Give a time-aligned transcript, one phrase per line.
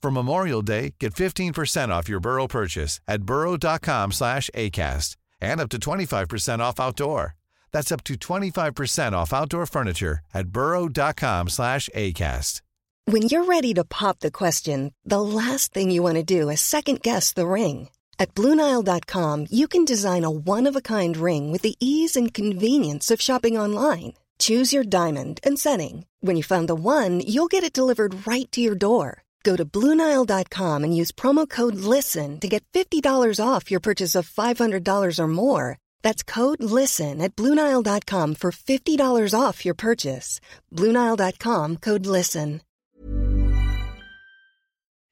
[0.00, 5.68] For Memorial Day, get 15% off your Burrow purchase at burrow.com slash ACAST and up
[5.70, 7.34] to 25% off outdoor.
[7.72, 12.62] That's up to 25% off outdoor furniture at burrow.com slash ACAST.
[13.06, 16.60] When you're ready to pop the question, the last thing you want to do is
[16.60, 17.88] second guess the ring.
[18.18, 23.56] At Bluenile.com, you can design a one-of-a-kind ring with the ease and convenience of shopping
[23.56, 24.12] online.
[24.38, 26.04] Choose your diamond and setting.
[26.20, 29.22] When you find the one, you'll get it delivered right to your door.
[29.42, 34.28] Go to Bluenile.com and use promo code LISTEN to get $50 off your purchase of
[34.28, 35.78] $500 or more.
[36.02, 40.40] That's code LISTEN at Bluenile.com for $50 off your purchase.
[40.74, 42.60] Bluenile.com code LISTEN.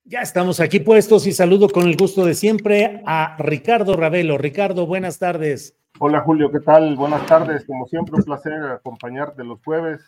[0.08, 4.38] Ya estamos aquí puestos y saludo con el gusto de siempre a Ricardo Ravelo.
[4.38, 5.74] Ricardo, buenas tardes.
[5.98, 6.94] Hola Julio, ¿qué tal?
[6.94, 7.64] Buenas tardes.
[7.66, 10.02] Como siempre, un placer acompañarte los jueves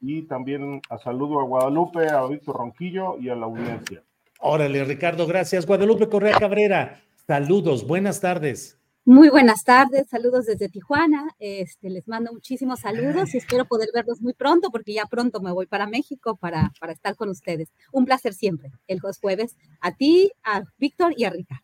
[0.00, 4.02] y también a saludo a Guadalupe, a Víctor Ronquillo y a la audiencia.
[4.40, 5.66] Órale, Ricardo, gracias.
[5.66, 8.78] Guadalupe Correa Cabrera, saludos, buenas tardes.
[9.08, 11.28] Muy buenas tardes, saludos desde Tijuana.
[11.38, 15.52] Este, les mando muchísimos saludos y espero poder verlos muy pronto porque ya pronto me
[15.52, 17.68] voy para México para, para estar con ustedes.
[17.92, 21.62] Un placer siempre, el jueves, a ti, a Víctor y a Ricardo.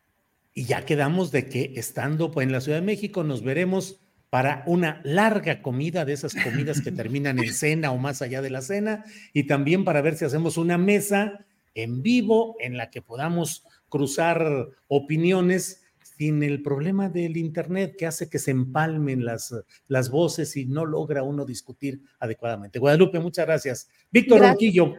[0.54, 3.98] Y ya quedamos de que estando pues, en la Ciudad de México nos veremos
[4.32, 8.48] para una larga comida, de esas comidas que terminan en cena o más allá de
[8.48, 11.44] la cena, y también para ver si hacemos una mesa
[11.74, 15.82] en vivo en la que podamos cruzar opiniones
[16.16, 19.54] sin el problema del Internet que hace que se empalmen las,
[19.86, 22.78] las voces y no logra uno discutir adecuadamente.
[22.78, 23.90] Guadalupe, muchas gracias.
[24.10, 24.94] Víctor Ronquillo.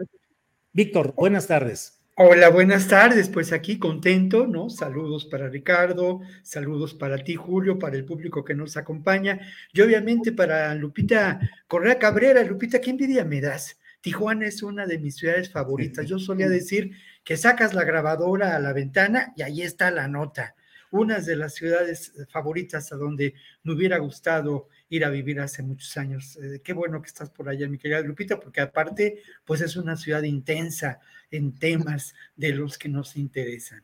[0.74, 2.03] Víctor, buenas tardes.
[2.16, 3.28] Hola, buenas tardes.
[3.28, 4.70] Pues aquí contento, ¿no?
[4.70, 9.40] Saludos para Ricardo, saludos para ti, Julio, para el público que nos acompaña
[9.74, 12.44] y obviamente para Lupita Correa Cabrera.
[12.44, 13.80] Lupita, ¿qué envidia me das?
[14.00, 16.06] Tijuana es una de mis ciudades favoritas.
[16.06, 16.92] Yo solía decir
[17.24, 20.54] que sacas la grabadora a la ventana y ahí está la nota
[20.94, 25.98] una de las ciudades favoritas a donde me hubiera gustado ir a vivir hace muchos
[25.98, 26.38] años.
[26.38, 29.98] Eh, qué bueno que estás por allá, mi querida Lupita, porque aparte, pues es una
[29.98, 31.00] ciudad intensa
[31.32, 33.84] en temas de los que nos interesan.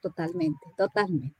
[0.00, 1.36] Totalmente, totalmente.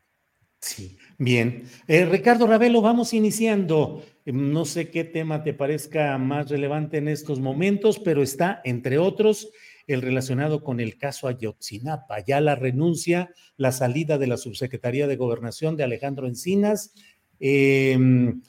[0.60, 1.65] Sí, bien.
[1.87, 4.03] Eh, Ricardo Ravelo, vamos iniciando.
[4.27, 9.50] No sé qué tema te parezca más relevante en estos momentos, pero está, entre otros,
[9.87, 15.16] el relacionado con el caso Ayotzinapa, ya la renuncia, la salida de la subsecretaría de
[15.16, 16.93] Gobernación de Alejandro Encinas,
[17.38, 18.43] em,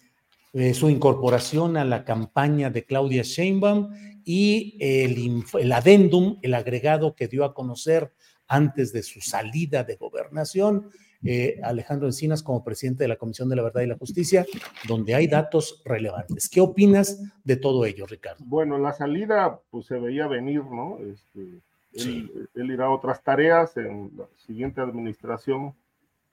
[0.54, 3.94] eh, su incorporación a la campaña de Claudia Sheinbaum
[4.24, 8.14] y el, el adendum, el agregado que dio a conocer
[8.48, 10.90] antes de su salida de gobernación,
[11.24, 14.46] eh, Alejandro Encinas como presidente de la Comisión de la Verdad y la Justicia,
[14.88, 16.50] donde hay datos relevantes.
[16.50, 18.44] ¿Qué opinas de todo ello, Ricardo?
[18.46, 21.00] Bueno, la salida pues se veía venir, ¿no?
[21.00, 21.62] Este,
[21.94, 25.74] él, irá a otras tareas en la siguiente administración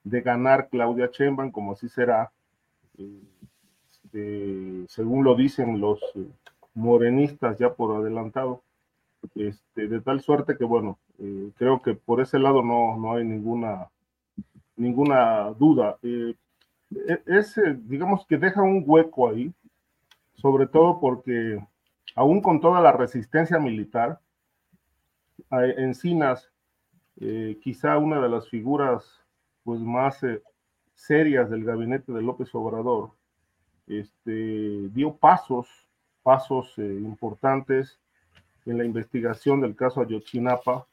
[0.03, 2.31] de ganar Claudia Chemban, como así será,
[4.15, 6.27] este, según lo dicen los eh,
[6.75, 8.63] morenistas ya por adelantado.
[9.35, 13.25] Este, de tal suerte que, bueno, eh, creo que por ese lado no, no hay
[13.25, 13.91] ninguna
[14.77, 15.99] ninguna duda.
[16.03, 16.35] Eh,
[16.91, 19.53] e-, es, digamos que deja un hueco ahí,
[20.35, 21.59] sobre todo porque
[22.15, 24.21] aún con toda la resistencia militar,
[25.51, 26.51] Encinas,
[27.63, 29.21] quizá una de las figuras
[29.63, 30.21] pues, más
[30.95, 33.13] serias del gabinete de López Obrador,
[33.87, 35.69] este, dio pasos,
[36.23, 37.99] pasos importantes
[38.67, 40.87] en la investigación del caso Ayotzinapa,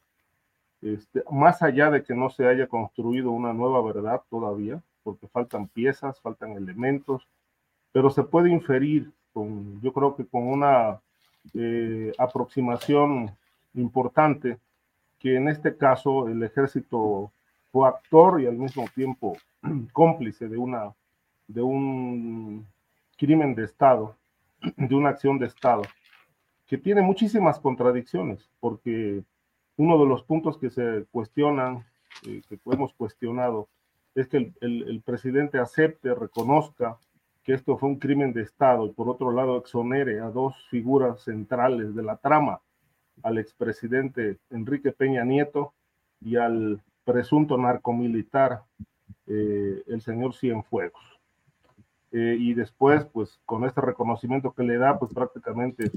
[0.82, 5.68] este, más allá de que no se haya construido una nueva verdad todavía, porque faltan
[5.68, 7.26] piezas, faltan elementos,
[7.92, 11.00] pero se puede inferir, yo creo que con una
[11.54, 13.30] eh, aproximación
[13.74, 14.58] importante,
[15.18, 17.30] que en este caso el ejército
[17.70, 19.36] fue actor y al mismo tiempo
[19.92, 20.92] cómplice de, una,
[21.46, 22.66] de un
[23.22, 24.16] crimen de Estado,
[24.76, 25.82] de una acción de Estado,
[26.66, 29.22] que tiene muchísimas contradicciones, porque
[29.76, 31.86] uno de los puntos que se cuestionan,
[32.26, 33.68] eh, que hemos cuestionado,
[34.16, 36.98] es que el, presidente acepte, reconozca
[37.44, 41.22] que esto fue un crimen de Estado y por otro lado exonere a dos figuras
[41.22, 42.60] centrales de la trama,
[43.22, 45.74] al expresidente Enrique Peña Nieto
[46.20, 48.64] y al presunto narcomilitar,
[49.28, 51.11] eh, el señor Cienfuegos.
[52.12, 55.90] Eh, y después, pues con este reconocimiento que le da, pues prácticamente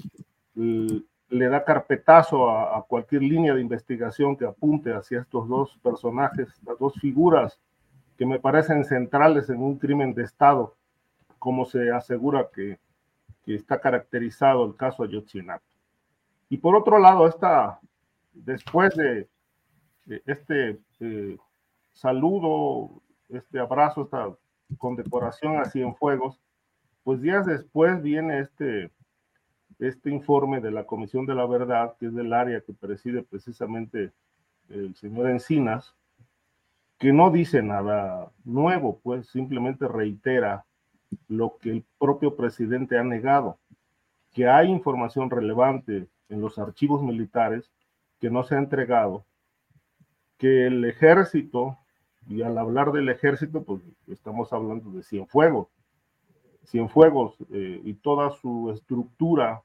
[0.55, 6.79] le da carpetazo a, cualquier línea de investigación que apunte hacia estos dos personajes, las
[6.79, 7.59] dos figuras
[8.17, 10.73] que me parecen centrales en un crimen de Estado,
[11.37, 12.79] como se asegura que,
[13.45, 15.63] que está caracterizado el caso Ayotzinapa.
[16.49, 17.79] Y por otro lado, esta,
[18.33, 19.27] después de,
[20.25, 21.37] este eh,
[21.91, 24.29] saludo, este abrazo, esta
[24.77, 26.39] condecoración a Cienfuegos,
[27.03, 28.91] pues días después viene este,
[29.79, 34.11] este informe de la Comisión de la Verdad, que es del área que preside precisamente
[34.69, 35.95] el señor Encinas,
[36.97, 40.65] que no dice nada nuevo, pues simplemente reitera
[41.27, 43.59] lo que el propio presidente ha negado,
[44.33, 47.71] que hay información relevante en los archivos militares
[48.19, 49.25] que no se ha entregado,
[50.37, 51.77] que el ejército
[52.27, 55.67] y al hablar del ejército, pues estamos hablando de Cienfuegos.
[56.65, 59.61] Cienfuegos eh, y toda su estructura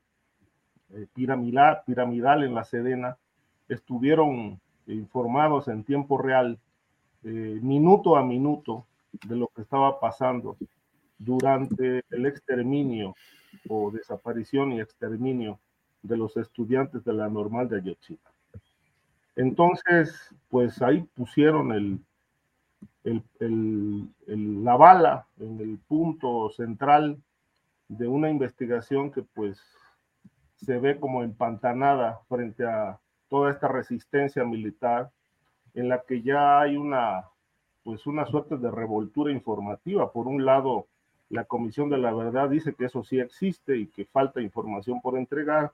[0.90, 3.16] eh, piramidal, piramidal en la Sedena
[3.68, 6.58] estuvieron informados en tiempo real,
[7.22, 8.86] eh, minuto a minuto,
[9.26, 10.56] de lo que estaba pasando
[11.18, 13.14] durante el exterminio
[13.68, 15.58] o desaparición y exterminio
[16.02, 18.30] de los estudiantes de la normal de Ayotzinapa.
[19.36, 22.00] Entonces, pues ahí pusieron el,
[23.04, 27.18] la bala en el punto central
[27.88, 29.60] de una investigación que pues
[30.56, 32.98] se ve como empantanada frente a
[33.28, 35.10] toda esta resistencia militar
[35.74, 37.24] en la que ya hay una
[37.82, 40.12] pues una suerte de revoltura informativa.
[40.12, 40.86] Por un lado,
[41.30, 45.16] la Comisión de la Verdad dice que eso sí existe y que falta información por
[45.16, 45.72] entregar.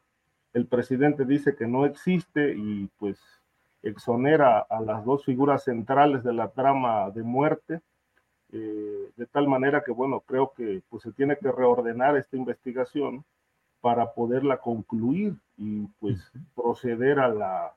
[0.52, 3.18] El presidente dice que no existe y pues
[3.82, 7.80] exonera a las dos figuras centrales de la trama de muerte,
[8.52, 13.24] eh, de tal manera que, bueno, creo que pues, se tiene que reordenar esta investigación
[13.80, 17.74] para poderla concluir y pues proceder a la,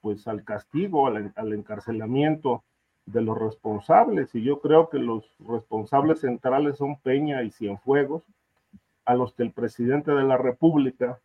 [0.00, 2.64] pues al castigo, al, al encarcelamiento
[3.06, 4.34] de los responsables.
[4.34, 8.24] Y yo creo que los responsables centrales son Peña y Cienfuegos,
[9.04, 11.18] a los que el presidente de la República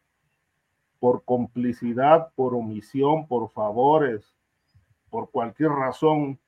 [0.99, 4.35] por complicidad, por omisión, por favores,
[5.09, 6.39] por cualquier razón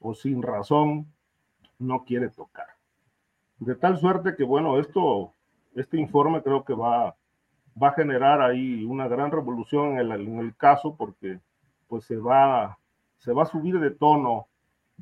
[0.00, 1.06] o sin razón,
[1.78, 2.66] no quiere tocar.
[3.58, 5.32] De tal suerte que, bueno, esto,
[5.74, 7.16] este informe creo que va,
[7.80, 11.40] va a generar ahí una gran revolución en el, en el caso porque
[11.88, 12.78] pues se va,
[13.18, 14.46] se va a subir de tono,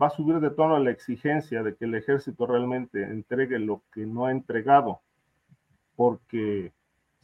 [0.01, 4.07] va a subir de tono la exigencia de que el ejército realmente entregue lo que
[4.07, 5.01] no ha entregado,
[5.97, 6.73] porque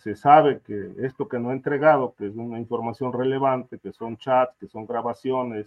[0.03, 4.17] se sabe que esto que no ha entregado, que es una información relevante, que son
[4.17, 5.67] chats, que son grabaciones,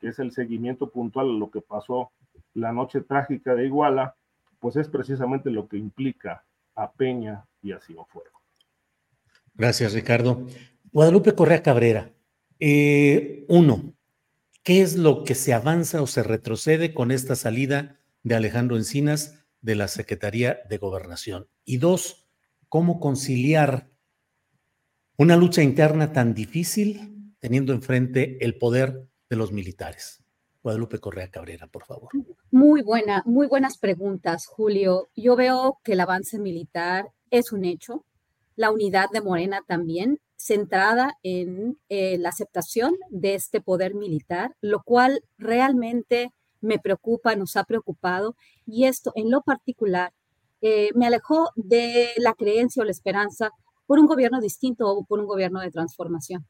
[0.00, 2.10] que es el seguimiento puntual de lo que pasó
[2.54, 4.16] la noche trágica de Iguala,
[4.58, 6.44] pues es precisamente lo que implica
[6.74, 8.32] a Peña y a Cienfuegos.
[9.54, 10.46] Gracias, Ricardo.
[10.90, 12.10] Guadalupe Correa Cabrera,
[12.60, 13.92] eh, uno,
[14.62, 19.44] ¿qué es lo que se avanza o se retrocede con esta salida de Alejandro Encinas
[19.60, 21.48] de la Secretaría de Gobernación?
[21.64, 22.23] Y dos,
[22.68, 23.90] cómo conciliar
[25.16, 30.24] una lucha interna tan difícil teniendo enfrente el poder de los militares.
[30.62, 32.08] Guadalupe Correa Cabrera, por favor.
[32.50, 35.08] Muy buena, muy buenas preguntas, Julio.
[35.14, 38.06] Yo veo que el avance militar es un hecho,
[38.56, 44.82] la unidad de Morena también, centrada en eh, la aceptación de este poder militar, lo
[44.82, 46.30] cual realmente
[46.62, 48.34] me preocupa, nos ha preocupado,
[48.64, 50.12] y esto en lo particular
[50.66, 53.50] eh, me alejó de la creencia o la esperanza
[53.86, 56.46] por un gobierno distinto o por un gobierno de transformación.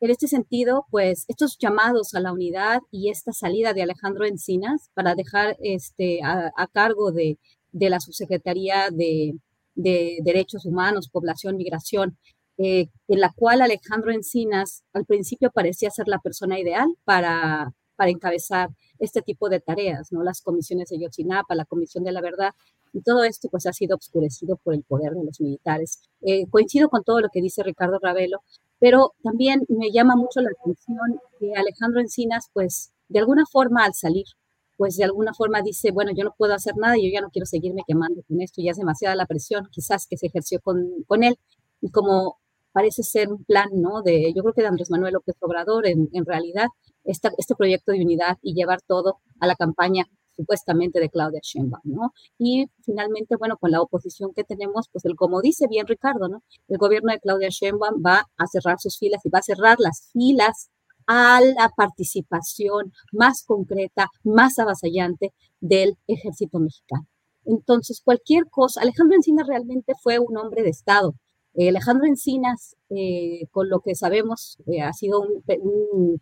[0.00, 4.90] En este sentido, pues estos llamados a la unidad y esta salida de Alejandro Encinas
[4.92, 7.38] para dejar este, a, cargo de,
[7.72, 9.34] la subsecretaría de,
[9.74, 12.18] Derechos Humanos, Población, Migración,
[12.58, 18.10] eh, en la cual Alejandro Encinas al principio parecía ser la persona ideal para, para
[18.10, 20.22] encabezar este tipo de tareas, ¿no?
[20.22, 22.50] Las comisiones de Yotzinapa, la Comisión de la Verdad,
[22.92, 26.00] y todo esto pues ha sido obscurecido por el poder de los militares.
[26.22, 28.42] Eh, coincido con todo lo que dice Ricardo Ravelo,
[28.78, 33.94] pero también me llama mucho la atención que Alejandro Encinas pues de alguna forma al
[33.94, 34.26] salir,
[34.76, 37.46] pues de alguna forma dice, bueno, yo no puedo hacer nada, yo ya no quiero
[37.46, 41.22] seguirme quemando con esto, ya es demasiada la presión quizás que se ejerció con, con
[41.22, 41.38] él.
[41.80, 42.38] Y como
[42.74, 44.02] parece ser un plan, ¿no?
[44.02, 46.66] De, yo creo que de Andrés Manuel López Obrador, en, realidad,
[47.04, 50.04] este proyecto de unidad y llevar todo a la campaña
[50.36, 52.12] supuestamente de Claudia Sheinbaum, ¿no?
[52.36, 56.42] Y finalmente, bueno, con la oposición que tenemos, pues el, como dice bien Ricardo, ¿no?
[56.66, 60.10] El gobierno de Claudia Sheinbaum va a cerrar sus filas y va a cerrar las
[60.12, 60.70] filas
[61.06, 67.06] a la participación más concreta, más avasallante del ejército mexicano.
[67.44, 71.14] Entonces, cualquier cosa, Alejandro Encinas realmente fue un hombre de Estado.
[71.54, 76.20] Eh, Alejandro Encinas, eh, con lo que sabemos, eh, ha sido un,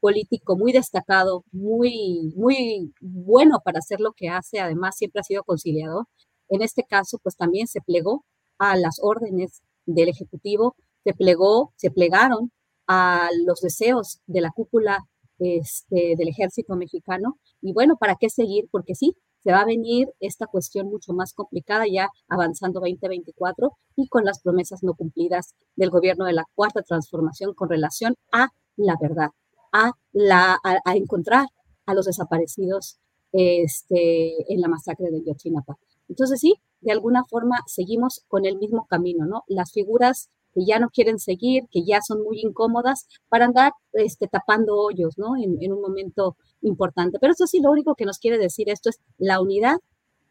[0.00, 5.44] político muy destacado, muy, muy bueno para hacer lo que hace, además siempre ha sido
[5.44, 6.06] conciliador.
[6.48, 8.24] En este caso, pues también se plegó
[8.58, 12.52] a las órdenes del Ejecutivo, se plegó, se plegaron
[12.86, 14.98] a los deseos de la cúpula
[15.38, 17.38] este, del ejército mexicano.
[17.60, 18.68] Y bueno, ¿para qué seguir?
[18.70, 24.08] Porque sí, se va a venir esta cuestión mucho más complicada ya avanzando 2024 y
[24.08, 28.96] con las promesas no cumplidas del gobierno de la cuarta transformación con relación a la
[29.00, 29.30] verdad,
[29.72, 31.46] a, la, a, encontrar
[31.86, 32.98] a los desaparecidos
[33.32, 35.76] este, en la masacre de Yotzinapa.
[36.08, 39.44] Entonces sí, de alguna forma seguimos con el mismo camino, ¿no?
[39.46, 44.28] Las figuras que ya no quieren seguir, que ya son muy incómodas, para andar este,
[44.28, 45.36] tapando hoyos, ¿no?
[45.36, 47.18] En, en, un momento importante.
[47.20, 49.76] Pero eso sí, lo único que nos quiere decir esto es la unidad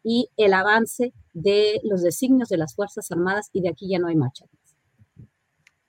[0.04, 4.08] y el avance de los designios de las Fuerzas Armadas y de aquí ya no
[4.08, 4.46] hay marcha.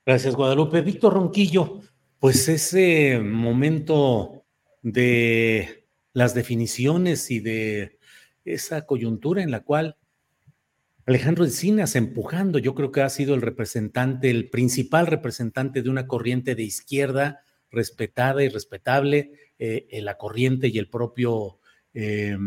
[0.05, 0.81] Gracias, Guadalupe.
[0.81, 1.79] Víctor Ronquillo,
[2.19, 4.43] pues ese momento
[4.81, 7.97] de las definiciones y de
[8.45, 9.97] esa coyuntura en la cual
[11.05, 16.07] Alejandro Encinas empujando, yo creo que ha sido el representante, el principal representante de una
[16.07, 21.59] corriente de izquierda respetada y respetable, eh, la corriente y el propio
[21.93, 22.37] eh,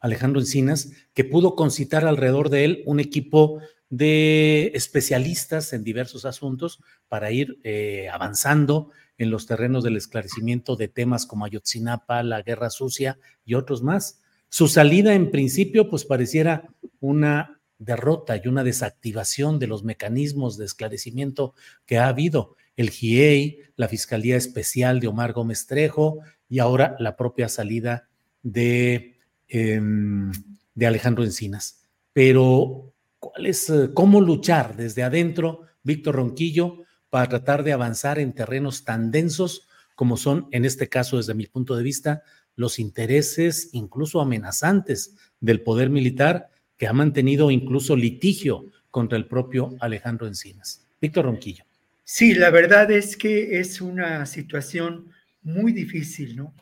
[0.00, 6.82] Alejandro Encinas, que pudo concitar alrededor de él un equipo de especialistas en diversos asuntos
[7.08, 12.70] para ir eh, avanzando en los terrenos del esclarecimiento de temas como Ayotzinapa, la guerra
[12.70, 14.20] sucia y otros más.
[14.48, 16.68] Su salida en principio pues pareciera
[16.98, 21.54] una derrota y una desactivación de los mecanismos de esclarecimiento
[21.86, 22.56] que ha habido.
[22.76, 28.08] El GIEI, la Fiscalía Especial de Omar Gómez Trejo y ahora la propia salida
[28.42, 30.32] de, em,
[30.74, 31.82] de Alejandro Encinas.
[32.12, 36.78] Pero, ¿cuál es, eh, cómo luchar desde adentro, Víctor Ronquillo,
[37.10, 41.46] para tratar de avanzar en terrenos tan densos como son, en este caso, desde mi
[41.46, 42.22] punto de vista,
[42.56, 46.48] los intereses incluso amenazantes del poder militar
[46.82, 50.84] que ha mantenido incluso litigio contra el propio Alejandro Encinas.
[51.00, 51.64] Víctor Ronquillo.
[52.02, 55.12] Sí, la verdad es que es una situación
[55.44, 56.52] muy difícil, ¿no?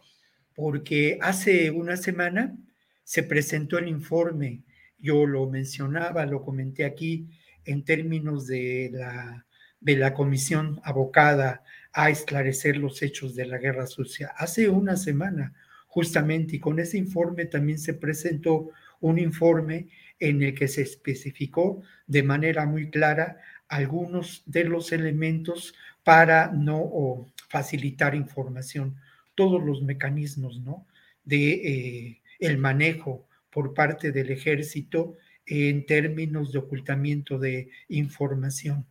[0.54, 2.54] Porque hace una semana
[3.02, 4.60] se presentó el informe,
[4.98, 7.26] yo lo mencionaba, lo comenté aquí,
[7.64, 9.46] en términos de la,
[9.80, 14.34] de la comisión abocada a esclarecer los hechos de la guerra sucia.
[14.36, 15.54] Hace una semana,
[15.86, 18.68] justamente, y con ese informe también se presentó
[19.00, 19.88] un informe
[20.20, 25.74] en el que se especificó de manera muy clara algunos de los elementos
[26.04, 28.96] para no facilitar información,
[29.34, 30.86] todos los mecanismos ¿no?
[31.24, 38.86] de eh, el manejo por parte del ejército en términos de ocultamiento de información.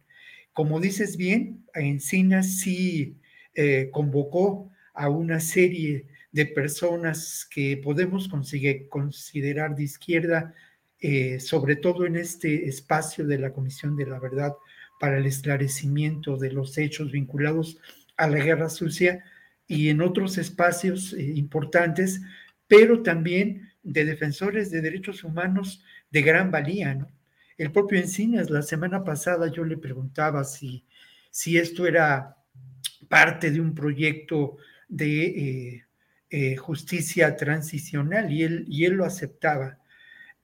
[0.54, 3.18] Como dices bien, Encinas sí
[3.54, 10.54] eh, convocó a una serie de personas que podemos considerar de izquierda
[11.02, 14.54] eh, sobre todo en este espacio de la Comisión de la Verdad
[15.00, 17.80] para el esclarecimiento de los hechos vinculados
[18.18, 19.24] a la guerra sucia
[19.66, 22.22] y en otros espacios eh, importantes,
[22.68, 26.94] pero también de defensores de derechos humanos de gran valía.
[26.94, 27.10] ¿no?
[27.58, 30.86] El propio Encinas, la semana pasada yo le preguntaba si,
[31.32, 32.36] si esto era
[33.08, 34.58] parte de un proyecto
[34.90, 35.86] de
[36.30, 39.79] eh, justicia transicional y él, y él lo aceptaba.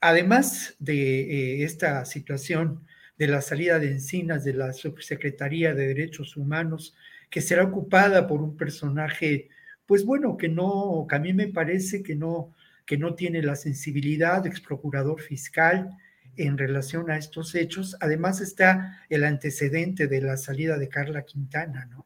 [0.02, 2.86] Además de eh, esta situación
[3.18, 6.96] de la salida de Encinas de la Subsecretaría de Derechos Humanos,
[7.30, 9.50] que será ocupada por un personaje,
[9.86, 12.54] pues bueno, que no, que a mí me parece que no,
[12.86, 15.90] que no tiene la sensibilidad de ex procurador fiscal
[16.38, 17.96] en relación a estos hechos.
[18.00, 22.06] Además está el antecedente de la salida de Carla Quintana, ¿no?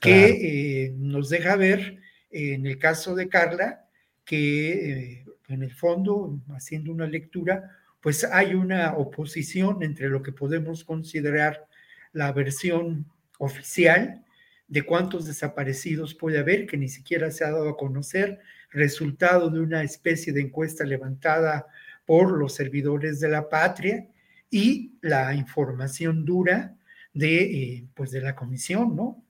[0.00, 1.98] Que eh, nos deja ver,
[2.30, 3.86] en el caso de Carla,
[4.24, 10.32] que eh, en el fondo, haciendo una lectura, pues hay una oposición entre lo que
[10.32, 11.66] podemos considerar
[12.12, 13.06] la versión
[13.38, 14.24] oficial
[14.68, 18.40] de cuántos desaparecidos puede haber, que ni siquiera se ha dado a conocer,
[18.70, 21.66] resultado de una especie de encuesta levantada
[22.04, 24.06] por los servidores de la patria
[24.50, 26.76] y la información dura
[27.14, 29.24] de, eh, pues de la comisión, ¿no?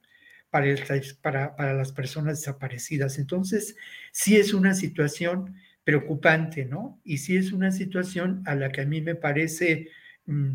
[0.50, 0.74] Para,
[1.20, 3.18] para, para las personas desaparecidas.
[3.18, 3.76] Entonces,
[4.12, 5.54] sí es una situación
[5.88, 7.00] preocupante, ¿no?
[7.02, 9.88] Y sí es una situación a la que a mí me parece
[10.26, 10.50] mm,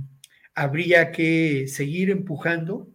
[0.53, 2.87] habría que seguir empujando,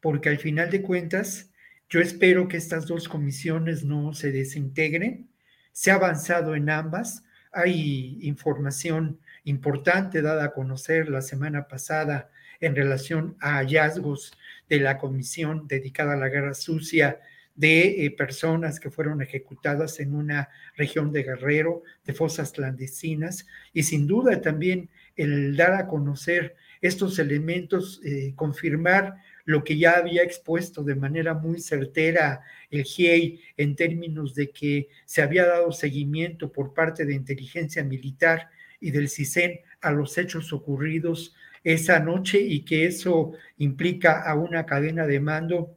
[0.00, 1.50] porque al final de cuentas
[1.90, 5.28] Yo espero que estas dos comisiones no se desintegren.
[5.72, 7.24] Se ha avanzado en ambas.
[7.52, 14.32] Hay información importante dada a conocer la semana pasada en relación a hallazgos
[14.70, 17.20] de la comisión dedicada a la guerra sucia
[17.56, 23.82] de eh, personas que fueron ejecutadas en una región de Guerrero, de fosas clandestinas, y
[23.82, 30.22] sin duda también el dar a conocer estos elementos, eh, confirmar lo que ya había
[30.22, 36.52] expuesto de manera muy certera el GIEI en términos de que se había dado seguimiento
[36.52, 41.34] por parte de inteligencia militar y del CISEN a los hechos ocurridos
[41.64, 45.75] esa noche y que eso implica a una cadena de mando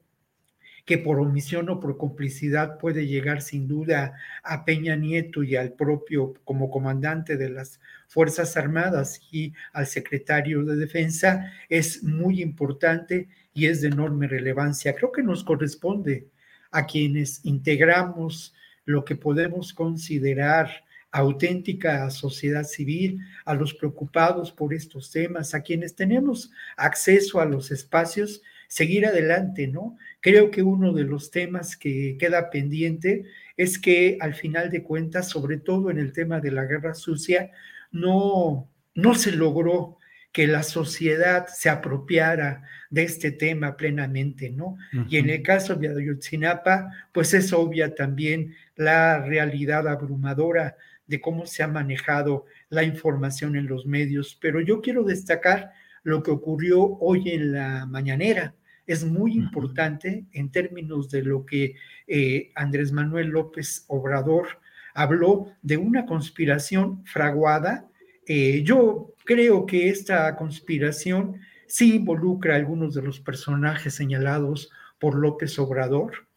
[0.89, 5.73] que por omisión o por complicidad puede llegar sin duda a Peña Nieto y al
[5.73, 13.29] propio como comandante de las Fuerzas Armadas y al secretario de Defensa, es muy importante
[13.53, 14.95] y es de enorme relevancia.
[14.95, 16.25] Creo que nos corresponde
[16.71, 20.71] a quienes integramos lo que podemos considerar
[21.11, 27.69] auténtica sociedad civil, a los preocupados por estos temas, a quienes tenemos acceso a los
[27.69, 29.97] espacios, seguir adelante, ¿no?
[30.21, 33.25] Creo que uno de los temas que queda pendiente
[33.57, 37.51] es que al final de cuentas, sobre todo en el tema de la guerra sucia,
[37.91, 39.97] no, no se logró
[40.31, 44.77] que la sociedad se apropiara de este tema plenamente, ¿no?
[45.09, 51.47] Y en el caso de Ayotzinapa, pues es obvia también la realidad abrumadora de cómo
[51.47, 55.71] se ha manejado la información en los medios, pero yo quiero destacar
[56.03, 58.53] lo que ocurrió hoy en la mañanera.
[58.89, 61.75] Es muy importante en términos de lo que
[62.07, 64.47] eh, Andrés Manuel López Obrador
[64.95, 67.87] habló de una conspiración fraguada.
[68.25, 75.13] Eh, yo creo que esta conspiración sí involucra a algunos de los personajes señalados por
[75.13, 76.27] López Obrador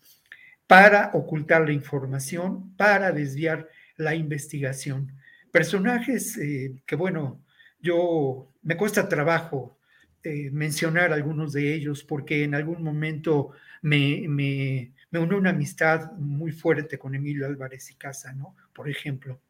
[0.67, 3.67] para ocultar la información, para desviar
[3.97, 5.11] la investigación.
[5.51, 7.41] Personajes eh, que, bueno,
[7.81, 9.79] yo me cuesta trabajo
[10.25, 13.51] eh, mencionar algunos de ellos porque en algún momento
[13.83, 18.57] me, me, me unió una amistad muy fuerte con Emilio Álvarez y Casa, ¿no?
[18.73, 19.41] Por ejemplo.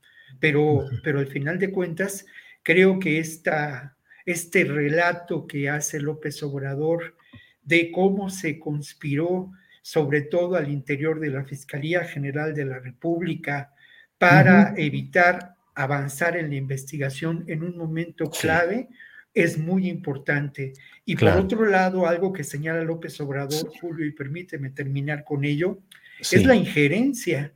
[0.40, 2.24] Pero, pero al final de cuentas,
[2.62, 7.16] creo que esta, este relato que hace López Obrador
[7.62, 13.72] de cómo se conspiró, sobre todo al interior de la Fiscalía General de la República,
[14.18, 18.88] para evitar avanzar en la investigación en un momento clave
[19.34, 20.72] es muy importante.
[21.04, 25.80] Y por otro lado, algo que señala López Obrador, Julio, y permíteme terminar con ello,
[26.20, 27.52] es la injerencia,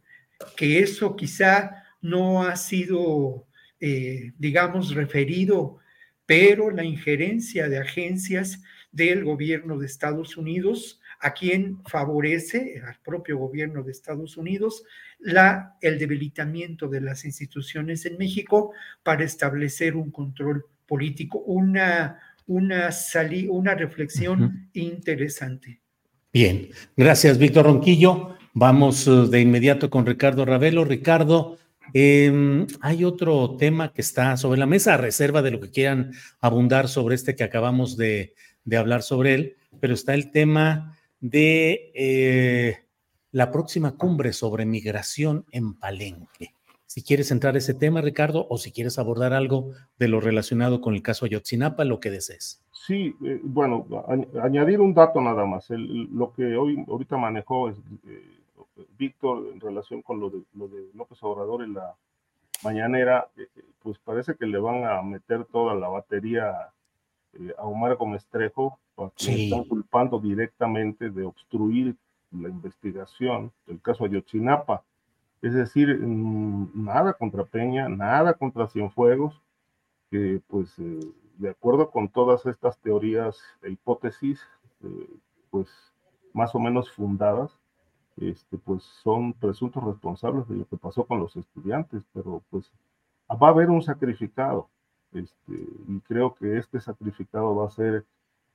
[0.57, 3.47] que eso quizá no ha sido,
[3.81, 5.79] eh, digamos, referido,
[6.25, 13.39] pero la injerencia de agencias del gobierno de Estados Unidos a quien favorece al propio
[13.39, 14.85] gobierno de Estados Unidos
[15.19, 22.91] la, el debilitamiento de las instituciones en México para establecer un control político, una, una,
[23.51, 25.81] una reflexión interesante.
[26.33, 28.37] Bien, gracias Víctor Ronquillo.
[28.53, 30.85] Vamos uh, de inmediato con Ricardo Ravelo.
[30.85, 31.59] Ricardo,
[31.93, 36.13] em, hay otro tema que está sobre la mesa, a reserva de lo que quieran
[36.41, 41.93] abundar sobre este que acabamos de, de hablar sobre él, pero está el tema de
[41.95, 42.79] eh,
[43.33, 46.56] la próxima cumbre sobre migración en Palenque.
[46.97, 50.81] Si quieres entrar a ese tema, Ricardo, o si quieres abordar algo de lo relacionado
[50.81, 52.65] con el caso Ayotzinapa, lo que desees.
[52.73, 53.87] Sí, eh, bueno,
[54.43, 55.69] añadir un dato nada más.
[55.69, 58.23] lo que hoy ahorita manejó es, eh,
[58.97, 61.95] Víctor en relación con lo de, lo de López Obrador en la
[62.65, 63.29] mañanera,
[63.83, 66.71] pues parece que le van a meter toda la batería
[67.59, 68.79] a Omar Gómez Trejo
[69.19, 71.95] están culpando directamente de obstruir
[72.31, 74.83] la investigación del caso Ayotzinapa.
[75.43, 79.43] Es decir, mm, nada contra Peña, nada contra Cienfuegos,
[80.11, 81.01] que pues eh,
[81.39, 84.41] de acuerdo con todas estas teorías e hipótesis,
[84.83, 85.11] eh,
[85.51, 85.69] pues
[86.33, 87.59] más o menos fundadas,
[88.17, 92.73] este, pues son presuntos responsables de lo que pasó con los estudiantes, pero pues
[93.31, 94.69] va a haber un sacrificado,
[95.13, 95.53] este,
[95.89, 98.05] y creo que este sacrificado va a ser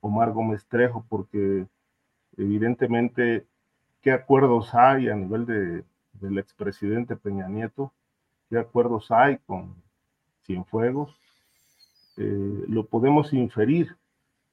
[0.00, 1.66] Omar Gómez Trejo, porque
[2.36, 3.46] evidentemente,
[4.00, 5.84] ¿qué acuerdos hay a nivel de,
[6.22, 7.92] del expresidente Peña Nieto?
[8.48, 9.74] ¿Qué acuerdos hay con
[10.44, 11.14] Cienfuegos?
[12.16, 13.96] Eh, lo podemos inferir,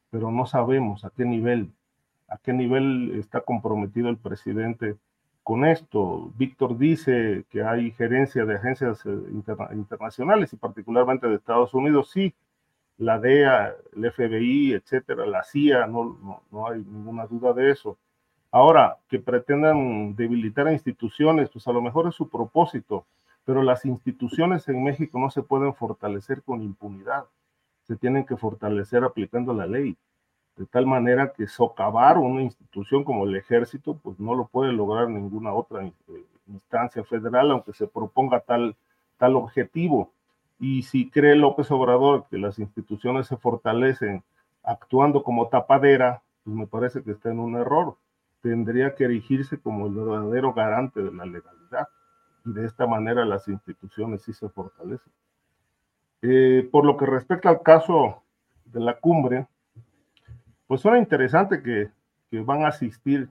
[0.09, 1.71] pero no sabemos a qué nivel,
[2.27, 4.97] a qué nivel está comprometido el presidente
[5.43, 6.31] con esto.
[6.37, 9.17] Víctor dice que hay gerencia de agencias eh,
[9.73, 12.11] internacionales y particularmente de Estados Unidos.
[12.11, 12.33] Sí,
[12.97, 17.97] la DEA, el FBI, etcétera, la CIA, no, no, hay ninguna duda de eso.
[18.51, 23.05] Ahora, que pretendan debilitar a instituciones, pues a lo mejor es su propósito,
[23.45, 27.25] pero las instituciones en México no se pueden fortalecer con impunidad,
[27.83, 29.97] se tienen que fortalecer aplicando la ley,
[30.55, 35.09] de tal manera que socavar una institución como el ejército, pues no lo puede lograr
[35.09, 35.93] ninguna otra eh,
[36.47, 38.75] instancia federal, aunque se proponga tal,
[39.17, 40.11] tal objetivo.
[40.59, 44.23] Y si cree López Obrador que las instituciones se fortalecen
[44.63, 47.95] actuando como tapadera, pues me parece que está en un error.
[48.41, 51.87] Tendría que erigirse como el verdadero garante de la legalidad.
[52.45, 55.11] Y de esta manera las instituciones sí se fortalecen.
[56.21, 58.23] Eh, por lo que respecta al caso
[58.65, 59.47] de la cumbre,
[60.67, 61.91] pues suena interesante que,
[62.43, 63.27] van a asistir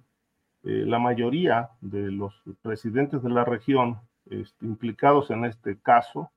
[0.65, 6.31] eh, la mayoría de los presidentes de la región este, implicados en este caso,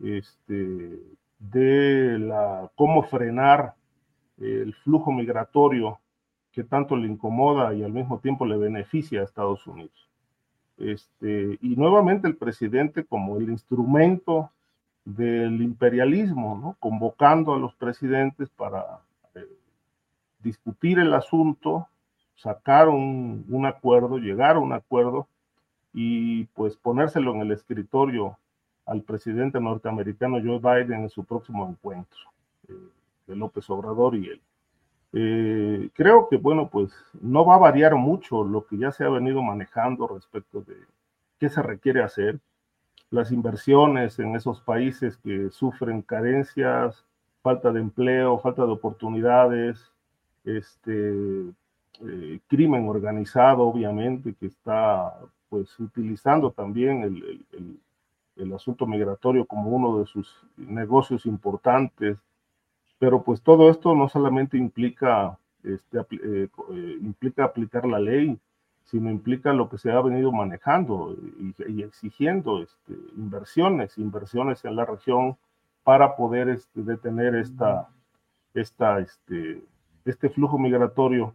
[0.00, 1.00] este,
[1.38, 3.74] de cómo frenar
[4.38, 6.00] el flujo migratorio
[6.54, 10.08] que tanto le incomoda y al mismo tiempo le beneficia a Estados Unidos.
[10.78, 14.50] Este, y nuevamente el presidente como el instrumento
[15.04, 19.00] del imperialismo, convocando a los presidentes para
[19.34, 19.46] eh,
[20.40, 21.88] discutir el asunto,
[22.36, 25.26] sacar un, un, acuerdo, llegar a un acuerdo
[25.92, 28.38] y pues ponérselo en el escritorio
[28.86, 32.18] al presidente norteamericano Joe Biden en su próximo encuentro
[32.68, 32.74] eh,
[33.26, 34.40] de López Obrador y él.
[35.16, 39.08] Eh, creo que, bueno, pues no va a variar mucho lo que ya se ha
[39.08, 40.74] venido manejando respecto de
[41.38, 42.40] qué se requiere hacer.
[43.10, 47.04] Las inversiones en esos países que sufren carencias,
[47.42, 49.92] falta de empleo, falta de oportunidades,
[50.44, 51.12] este,
[52.00, 55.14] eh, crimen organizado, obviamente, que está
[55.48, 57.78] pues utilizando también el, el,
[58.34, 62.18] el asunto migratorio como uno de sus negocios importantes,
[62.98, 68.38] pero pues todo esto no solamente implica, este, eh, eh, implica aplicar la ley,
[68.84, 71.16] sino implica lo que se ha venido manejando
[71.68, 75.36] y, exigiendo este, inversiones, inversiones en la región
[75.82, 77.88] para poder este, detener esta,
[78.52, 79.62] esta, este,
[80.04, 81.34] este flujo migratorio.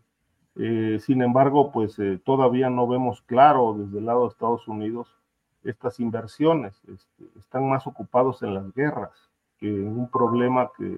[0.55, 5.19] Eh, sin embargo, pues todavía no vemos claro desde el lado de Estados Unidos
[5.63, 6.81] estas inversiones.
[6.87, 10.97] Este, están más ocupados en las guerras que en un problema que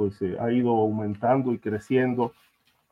[0.00, 2.32] pues eh, ha ido aumentando y creciendo.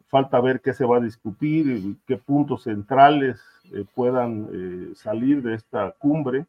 [0.09, 3.41] Falta ver qué se va a discutir, qué puntos centrales
[3.73, 6.45] eh, puedan eh, salir de esta cumbre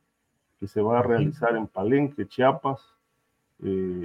[0.59, 2.81] que se va a realizar en Palenque, Chiapas,
[3.61, 4.03] y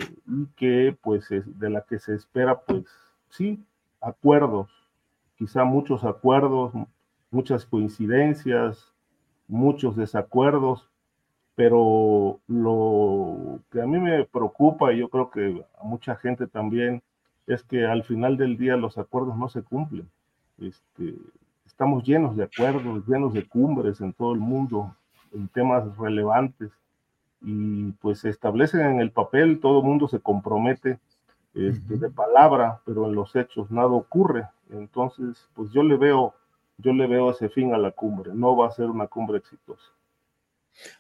[0.55, 2.85] que pues de la que se espera pues
[3.31, 3.61] sí,
[4.01, 4.71] acuerdos,
[5.37, 6.73] quizá muchos acuerdos,
[7.33, 8.93] muchas coincidencias,
[9.49, 10.89] muchos desacuerdos,
[11.55, 17.03] pero lo que a mí me preocupa y yo creo que a mucha gente también
[17.47, 20.09] es que al final del día los acuerdos no se cumplen.
[20.59, 21.15] Este,
[21.67, 24.97] estamos llenos de acuerdos, llenos de cumbres en todo el mundo
[25.33, 26.71] en temas relevantes
[27.41, 30.99] y pues se establecen en el papel, todo el mundo se compromete
[31.53, 34.49] este, de palabra, pero en los hechos nada ocurre.
[34.71, 36.35] Entonces, pues yo le veo
[36.79, 38.33] yo le veo ese fin a la cumbre.
[38.35, 39.93] No va a ser una cumbre exitosa.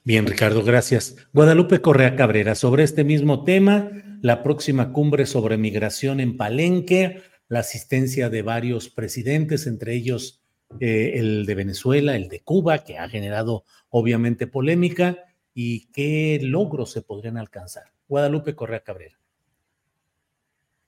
[0.06, 1.16] Bien, Ricardo, gracias.
[1.32, 3.90] Guadalupe Correa Cabrera, sobre este mismo tema,
[4.20, 10.42] la próxima cumbre sobre migración en Palenque, la asistencia de varios presidentes, entre ellos
[10.78, 16.92] eh, el de Venezuela, el de Cuba, que ha generado obviamente polémica, y qué logros
[16.92, 17.84] se podrían alcanzar.
[18.06, 19.18] Guadalupe Correa Cabrera.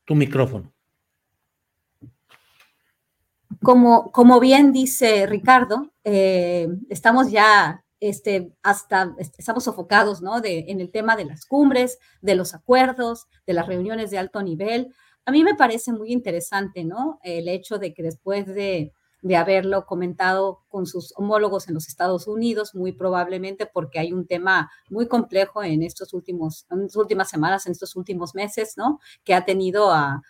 [0.05, 0.75] Tu micrófono.
[3.63, 10.41] Como, como bien dice Ricardo, eh, estamos ya este, hasta estamos sofocados ¿no?
[10.41, 14.43] de, en el tema de las cumbres, de los acuerdos, de las reuniones de alto
[14.43, 14.95] nivel.
[15.25, 17.19] A mí me parece muy interesante ¿no?
[17.23, 22.29] el hecho de que después de, de haberlo comentado con sus homólogos en los Estados
[22.29, 27.29] Unidos, muy probablemente porque hay un tema muy complejo en estos últimos, en las últimas
[27.29, 29.01] semanas, en estos últimos meses, ¿no?
[29.25, 30.23] Que ha tenido a,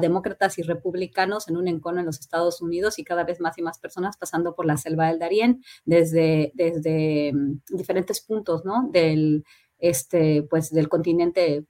[0.00, 3.62] demócratas y republicanos en un encono en los Estados Unidos y cada vez más y
[3.62, 8.88] más personas pasando por la selva del Darién desde, desde mm, diferentes puntos, ¿no?
[8.92, 9.44] Del,
[9.78, 11.66] este, pues, del continente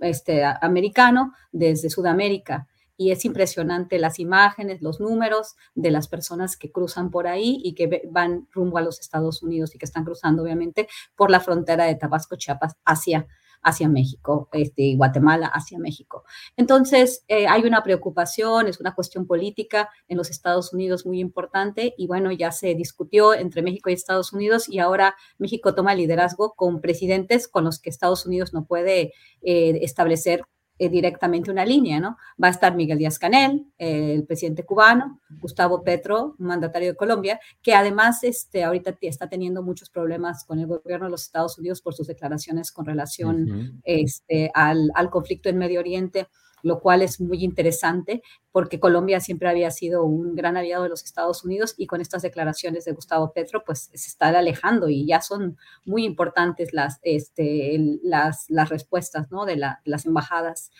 [0.00, 2.66] este, americano, desde Sudamérica.
[2.96, 7.74] Y es impresionante las imágenes, los números de las personas que cruzan por ahí y
[7.74, 11.84] que van rumbo a los Estados Unidos y que están cruzando, obviamente, por la frontera
[11.84, 13.28] de Tabasco, Chiapas, hacia
[13.62, 16.24] hacia México, este, Guatemala hacia México.
[16.56, 21.94] Entonces, eh, hay una preocupación, es una cuestión política en los Estados Unidos muy importante
[21.96, 26.54] y bueno, ya se discutió entre México y Estados Unidos y ahora México toma liderazgo
[26.54, 30.44] con presidentes con los que Estados Unidos no puede eh, establecer
[30.78, 32.16] eh, directamente una línea, ¿no?
[32.42, 37.74] Va a estar Miguel Díaz Canel, el presidente cubano, Gustavo Petro, mandatario de Colombia, que
[37.74, 41.94] además este, ahorita está teniendo muchos problemas con el gobierno de los Estados Unidos por
[41.94, 46.28] sus declaraciones con relación este, al, al conflicto en Medio Oriente
[46.62, 51.04] lo cual es muy interesante porque Colombia siempre había sido un gran aliado de los
[51.04, 55.20] Estados Unidos y con estas declaraciones de Gustavo Petro, pues se está alejando y ya
[55.20, 59.44] son muy importantes las, este, las, las respuestas ¿no?
[59.44, 60.72] de, las embajadas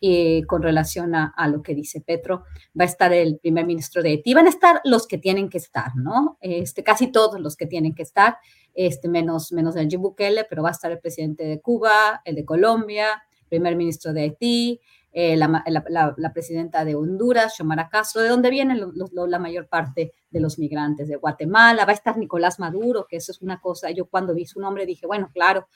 [0.00, 2.44] eh, con relación a, lo que dice Petro.
[2.78, 5.58] Va a estar el primer ministro de Haití, van a estar los que tienen que
[5.58, 6.36] estar, ¿no?
[6.40, 8.36] Este, casi todos los que tienen que estar,
[8.74, 12.44] este, menos, menos el Bukele, pero va a estar el presidente de Cuba, el de
[12.44, 14.80] Colombia, primer ministro de Haití,
[15.16, 18.80] eh, la, presidenta de Honduras, Xiomara Castro, de donde vienen
[19.14, 23.30] la mayor parte de los migrantes, de Guatemala, va a estar Nicolás Maduro, que eso
[23.30, 25.68] es una cosa, yo cuando vi su nombre dije, bueno, claro,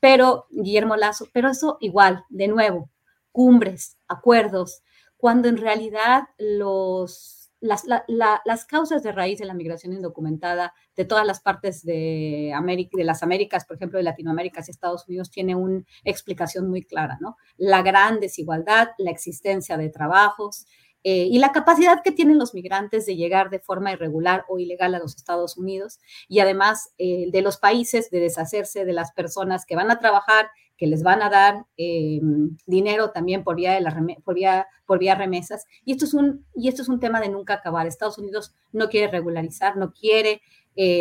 [0.00, 2.90] pero Guillermo Lazo, pero eso igual, de nuevo,
[3.30, 4.82] cumbres, acuerdos,
[5.16, 11.26] cuando en realidad los las, las, causas de raíz de la migración indocumentada de todas
[11.26, 15.54] las partes de, América, de las Américas, por ejemplo, de Latinoamérica y Estados Unidos, tiene
[15.54, 17.36] una explicación muy clara, ¿no?
[17.56, 20.66] La gran desigualdad, la existencia de trabajos,
[21.02, 24.94] eh, y la capacidad que tienen los migrantes de llegar de forma irregular o ilegal
[24.94, 29.64] a los Estados Unidos y además eh, de los países de deshacerse de las personas
[29.64, 32.22] que van a trabajar, que les van a dar eh,
[32.64, 35.66] dinero también por vía, de la, por, vía, por vía remesas.
[35.84, 37.86] Y esto, es un, y esto es un tema de nunca acabar.
[37.86, 40.40] Estados Unidos no quiere regularizar, no quiere,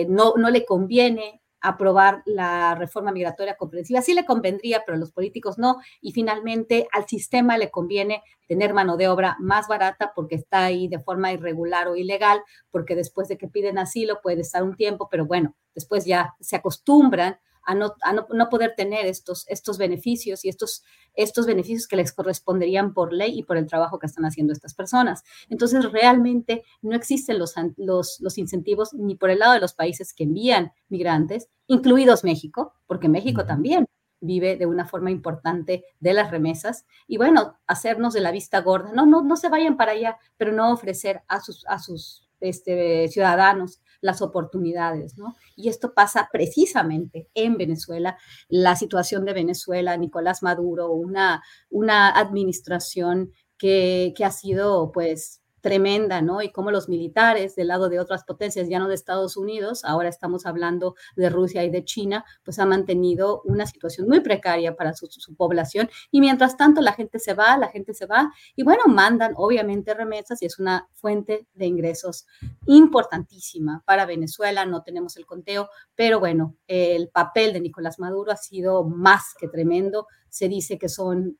[0.10, 4.02] no, no le conviene aprobar la reforma migratoria comprensiva.
[4.02, 5.78] Sí le convendría, pero a los políticos no.
[6.02, 10.88] Y finalmente al sistema le conviene tener mano de obra más barata porque está ahí
[10.88, 15.08] de forma irregular o ilegal, porque después de que piden asilo puede estar un tiempo,
[15.10, 17.94] pero bueno, después ya se acostumbran a no,
[18.34, 23.40] no, poder tener estos, estos beneficios y estos, estos beneficios que les corresponderían por ley
[23.40, 25.24] y por el trabajo que están haciendo estas personas.
[25.50, 30.14] Entonces, realmente no existen los, los, los incentivos ni por el lado de los países
[30.14, 33.86] que envían migrantes, incluidos México, porque México también
[34.22, 38.92] vive de una forma importante de las remesas y bueno, hacernos de la vista gorda,
[38.94, 43.08] no, no, no se vayan para allá, pero no ofrecer a sus, a sus este,
[43.08, 45.36] ciudadanos las oportunidades, ¿no?
[45.56, 53.32] Y esto pasa precisamente en Venezuela, la situación de Venezuela, Nicolás Maduro, una, una administración
[53.58, 56.42] que, que ha sido, pues, tremenda, ¿no?
[56.42, 60.10] Y cómo los militares del lado de otras potencias, ya no de Estados Unidos, ahora
[60.10, 64.94] estamos hablando de Rusia y de China, pues ha mantenido una situación muy precaria para
[64.94, 65.90] su, población.
[66.12, 69.94] Y mientras tanto, la gente se va, la gente se va, y bueno, mandan obviamente
[69.94, 72.26] remesas y es una fuente de ingresos
[72.66, 78.38] importantísima para Venezuela, no tenemos el conteo, pero bueno, el papel de Nicolás Maduro ha
[78.38, 80.08] sido más que tremendo.
[80.30, 81.38] Se dice que son,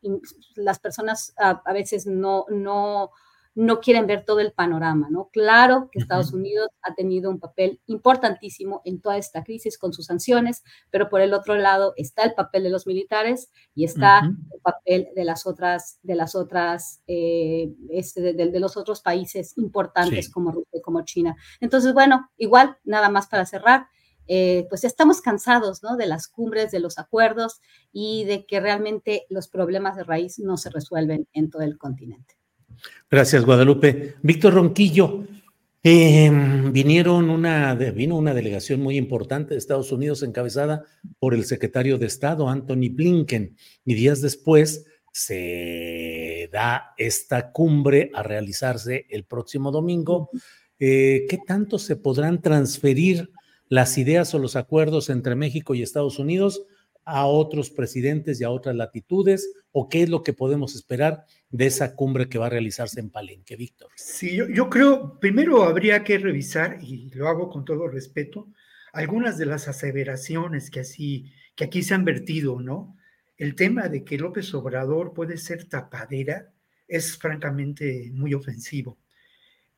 [0.56, 3.12] las personas a, a veces no, no,
[3.56, 5.30] no quieren ver todo el panorama, ¿no?
[5.34, 10.06] Claro que Estados Unidos ha tenido un papel importantísimo en toda esta crisis con sus
[10.06, 14.22] sanciones, pero por el otro lado está el papel de los militares y está
[14.54, 20.30] el papel de las otras, de las otras, eh, este, de, los otros países importantes
[20.30, 21.36] como Rusia y como China.
[21.60, 23.88] Entonces, bueno, igual, nada más para cerrar.
[24.32, 25.98] Eh, pues estamos cansados ¿no?
[25.98, 30.56] de las cumbres, de los acuerdos y de que realmente los problemas de raíz no
[30.56, 32.39] se resuelven en todo el continente.
[33.10, 34.16] Gracias, Guadalupe.
[34.22, 35.26] Víctor Ronquillo,
[35.82, 40.84] em, vinieron una, vino una delegación muy importante de Estados Unidos encabezada
[41.20, 48.24] por el secretario de Estado, Anthony Blinken, y días después se da esta cumbre a
[48.24, 50.30] realizarse el próximo domingo.
[50.80, 53.32] Eh, ¿Qué tanto se podrán transferir
[53.68, 56.64] las ideas o los acuerdos entre México y Estados Unidos
[57.06, 59.52] a otros presidentes y a otras latitudes?
[59.72, 63.10] ¿O qué es lo que podemos esperar de esa cumbre que va a realizarse en
[63.10, 63.90] Palenque, Víctor?
[63.96, 68.50] Sí, yo, creo, primero habría que revisar, y lo hago con todo respeto,
[68.94, 72.96] algunas de las aseveraciones que, así, que aquí se han vertido, ¿no?
[73.38, 76.52] El tema de que López Obrador puede ser tapadera
[76.88, 78.98] es francamente muy ofensivo.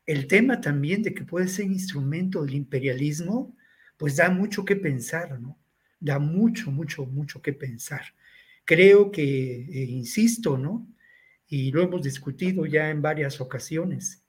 [0.04, 3.54] El tema también de que puede ser instrumento del imperialismo,
[3.96, 5.61] pues da mucho que pensar, ¿no?
[6.02, 8.02] Da mucho, mucho, mucho que pensar.
[8.64, 10.92] Creo que, eh, insisto, ¿no?
[11.52, 14.24] y lo hemos discutido ya en varias ocasiones.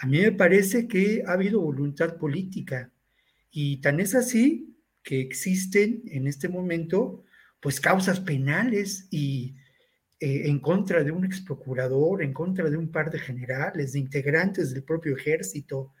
[0.00, 2.90] A mí me parece que ha habido voluntad política
[3.52, 7.22] y tan es así que existen en este momento
[7.60, 9.54] pues causas penales y
[10.18, 14.00] eh, en contra de un ex procurador, en contra de un par de generales, de
[14.00, 15.94] integrantes del propio ejército.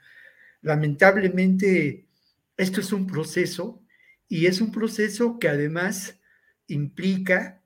[0.62, 2.08] Lamentablemente,
[2.56, 3.81] esto es un proceso
[4.32, 6.18] y es un proceso que además
[6.66, 7.60] implica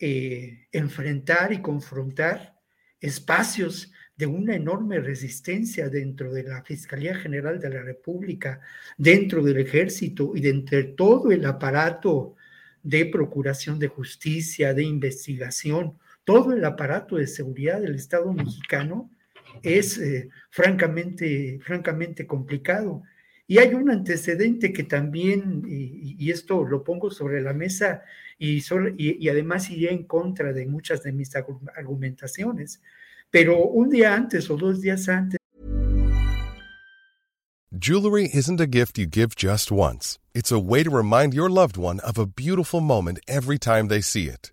[0.00, 2.56] eh, enfrentar y confrontar
[3.00, 8.60] espacios de una enorme resistencia dentro de la Fiscalía General de la República,
[8.96, 12.34] dentro del ejército y dentro de todo el aparato
[12.82, 19.08] de procuración de justicia, de investigación, todo el aparato de seguridad del Estado mexicano
[19.62, 23.04] es eh, francamente, francamente complicado.
[23.50, 28.02] Y hay un antecedente que también, y, esto lo pongo sobre la mesa
[28.38, 28.62] y,
[28.98, 32.82] y, además iría en contra de muchas de mis argumentaciones,
[33.30, 35.38] pero un día antes o dos días antes.
[37.80, 40.18] Jewelry isn't a gift you give just once.
[40.34, 44.02] It's a way to remind your loved one of a beautiful moment every time they
[44.02, 44.52] see it.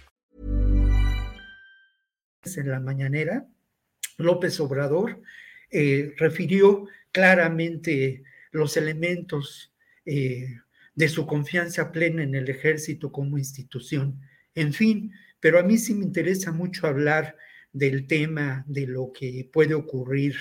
[2.43, 3.45] En la mañanera,
[4.17, 5.21] López Obrador
[5.69, 9.71] eh, refirió claramente los elementos
[10.07, 10.47] eh,
[10.95, 14.19] de su confianza plena en el ejército como institución.
[14.55, 17.37] En fin, pero a mí sí me interesa mucho hablar
[17.73, 20.35] del tema de lo que puede ocurrir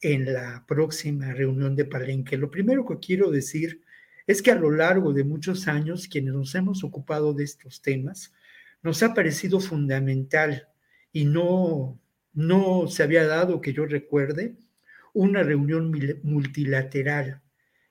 [0.00, 2.36] en la próxima reunión de Palenque.
[2.36, 3.82] Lo primero que quiero decir
[4.28, 8.32] es que a lo largo de muchos años, quienes nos hemos ocupado de estos temas,
[8.82, 10.69] nos ha parecido fundamental
[11.12, 12.00] y no,
[12.32, 14.56] no se había dado, que yo recuerde,
[15.12, 15.92] una reunión
[16.22, 17.42] multilateral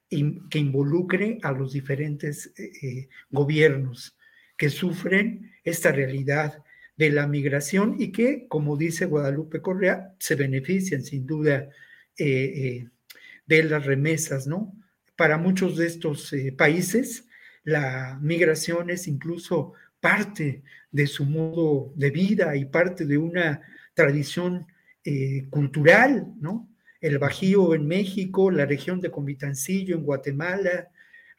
[0.09, 4.17] que involucre a los diferentes eh, eh, gobiernos
[4.57, 6.63] que sufren esta realidad
[6.97, 11.69] de la migración y que, como dice Guadalupe Correa, se benefician sin duda
[12.17, 12.87] eh,
[13.45, 14.75] de las remesas, ¿no?
[15.15, 17.25] Para muchos de estos países,
[17.63, 23.61] la migración es incluso parte de su modo de vida y parte de una
[23.93, 24.67] tradición
[25.49, 26.69] cultural, ¿no?
[27.01, 30.89] el Bajío en México, la región de Comitancillo en Guatemala,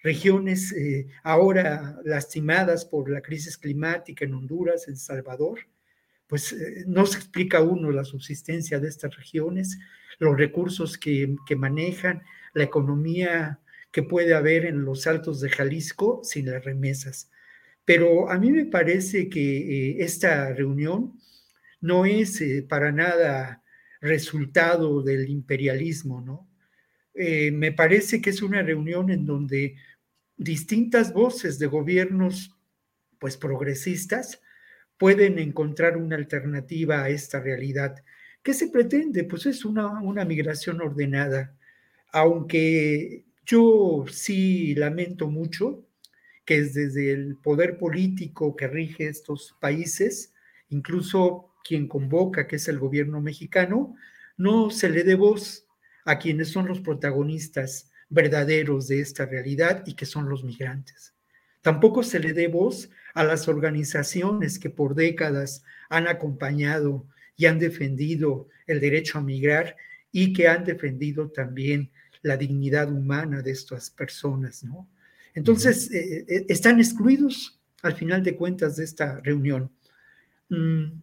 [0.02, 5.60] regiones eh, ahora lastimadas por la crisis climática en Honduras, en Salvador,
[6.26, 9.78] pues eh, no se explica uno la subsistencia de estas regiones,
[10.18, 12.22] los recursos que, manejan,
[12.54, 13.60] la economía
[13.90, 17.30] que puede haber en los altos de Jalisco sin las remesas.
[17.90, 21.18] Pero a mí me parece que eh, esta reunión
[21.80, 23.64] no es para nada
[24.00, 26.48] resultado del imperialismo, ¿no?
[27.14, 29.74] Eh, me parece que es una reunión en donde
[30.36, 32.56] distintas voces de gobiernos,
[33.18, 34.40] pues progresistas,
[34.96, 38.04] pueden encontrar una alternativa a esta realidad.
[38.40, 39.24] ¿Qué se pretende?
[39.24, 41.58] Pues es una migración ordenada,
[42.12, 45.89] aunque yo sí lamento mucho
[46.50, 50.34] que es desde el poder político que rige estos países,
[50.68, 53.94] incluso quien convoca, que es el gobierno mexicano,
[54.36, 55.68] no se le dé voz
[56.04, 61.14] a quienes son los protagonistas verdaderos de esta realidad y que son los migrantes.
[61.62, 67.60] Tampoco se le dé voz a las organizaciones que por décadas han acompañado y han
[67.60, 69.76] defendido el derecho a migrar
[70.10, 74.88] y que han defendido también la dignidad humana de estas personas, ¿no?
[75.34, 79.70] Entonces, eh, eh, están excluidos al final de cuentas de esta reunión.
[80.48, 81.00] Mm,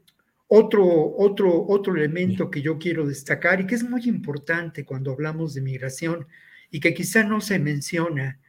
[0.48, 5.54] otro, otro, otro elemento que yo quiero destacar y que es muy importante cuando hablamos
[5.54, 6.28] de migración
[6.72, 8.40] y que quizá no se menciona,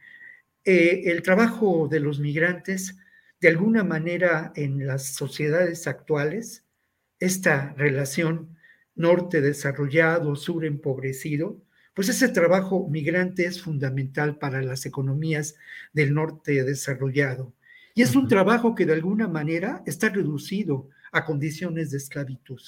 [0.65, 2.97] eh, el trabajo de los migrantes,
[3.41, 6.65] de alguna manera en las sociedades actuales,
[7.19, 8.57] esta relación
[8.95, 11.61] norte desarrollado, sur empobrecido,
[11.99, 15.55] pues ese trabajo migrante es fundamental para las economías
[15.91, 17.53] del norte desarrollado.
[17.93, 22.61] Y es un trabajo que de alguna manera está reducido a condiciones de esclavitud.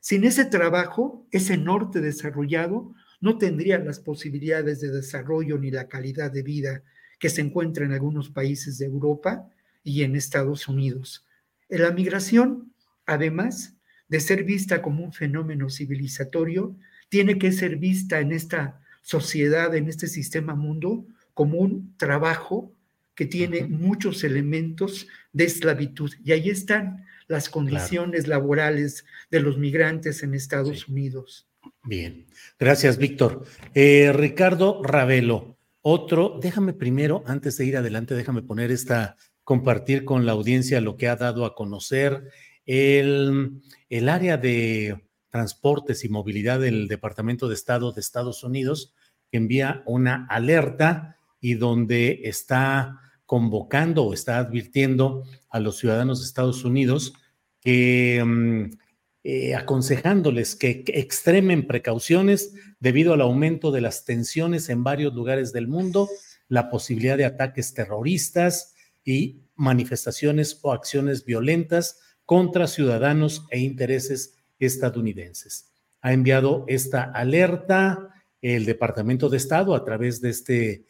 [0.00, 6.30] Sin ese trabajo, ese norte desarrollado no tendría las posibilidades de desarrollo ni la calidad
[6.30, 6.84] de vida
[7.18, 9.50] que se encuentra en algunos países de Europa
[9.82, 11.26] y en Estados Unidos.
[11.68, 12.72] La migración,
[13.06, 13.74] además
[14.06, 16.76] de ser vista como un fenómeno civilizatorio,
[17.12, 21.04] tiene que ser vista en esta sociedad, en este sistema mundo,
[21.34, 22.72] como un trabajo
[23.14, 26.10] que tiene muchos elementos de esclavitud.
[26.24, 31.46] Y ahí están las condiciones laborales de los migrantes en Estados Unidos.
[31.82, 33.44] Bien, gracias, Víctor.
[33.74, 40.24] Eh, Ricardo Ravelo, otro, déjame primero, antes de ir adelante, déjame poner esta, compartir con
[40.24, 42.30] la audiencia lo que ha dado a conocer
[42.64, 43.60] el,
[43.90, 48.94] el área de transportes y movilidad del Departamento de Estado de Estados Unidos,
[49.30, 56.26] que envía una alerta y donde está convocando o está advirtiendo a los ciudadanos de
[56.26, 57.14] Estados Unidos
[57.60, 58.76] que mm,
[59.24, 65.66] eh, aconsejándoles que extremen precauciones debido al aumento de las tensiones en varios lugares del
[65.66, 66.10] mundo,
[66.48, 75.70] la posibilidad de ataques terroristas y manifestaciones o acciones violentas contra ciudadanos e intereses estadounidenses.
[76.00, 78.08] Ha enviado esta alerta
[78.40, 80.84] el Departamento de Estado a través de esta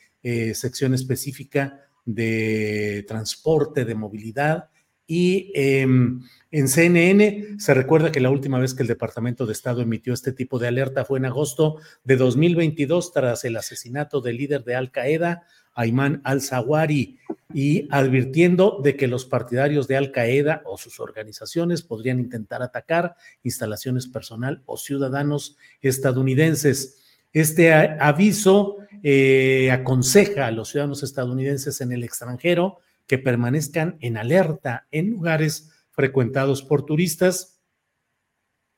[0.55, 4.71] sección específica de transporte, de movilidad
[5.07, 9.83] y em, en CNN se recuerda que la última vez que el Departamento de Estado
[9.83, 14.65] emitió este tipo de alerta fue en agosto de 2022 tras el asesinato del líder
[14.65, 15.43] de Al Qaeda,
[15.75, 17.19] Ayman al-Zawari,
[17.55, 23.17] y advirtiendo de que los partidarios de Al Qaeda o sus organizaciones podrían intentar atacar
[23.43, 27.03] instalaciones personal o ciudadanos estadounidenses.
[27.33, 34.87] Este aviso eh, aconseja a los ciudadanos estadounidenses en el extranjero que permanezcan en alerta
[34.91, 37.61] en lugares frecuentados por turistas,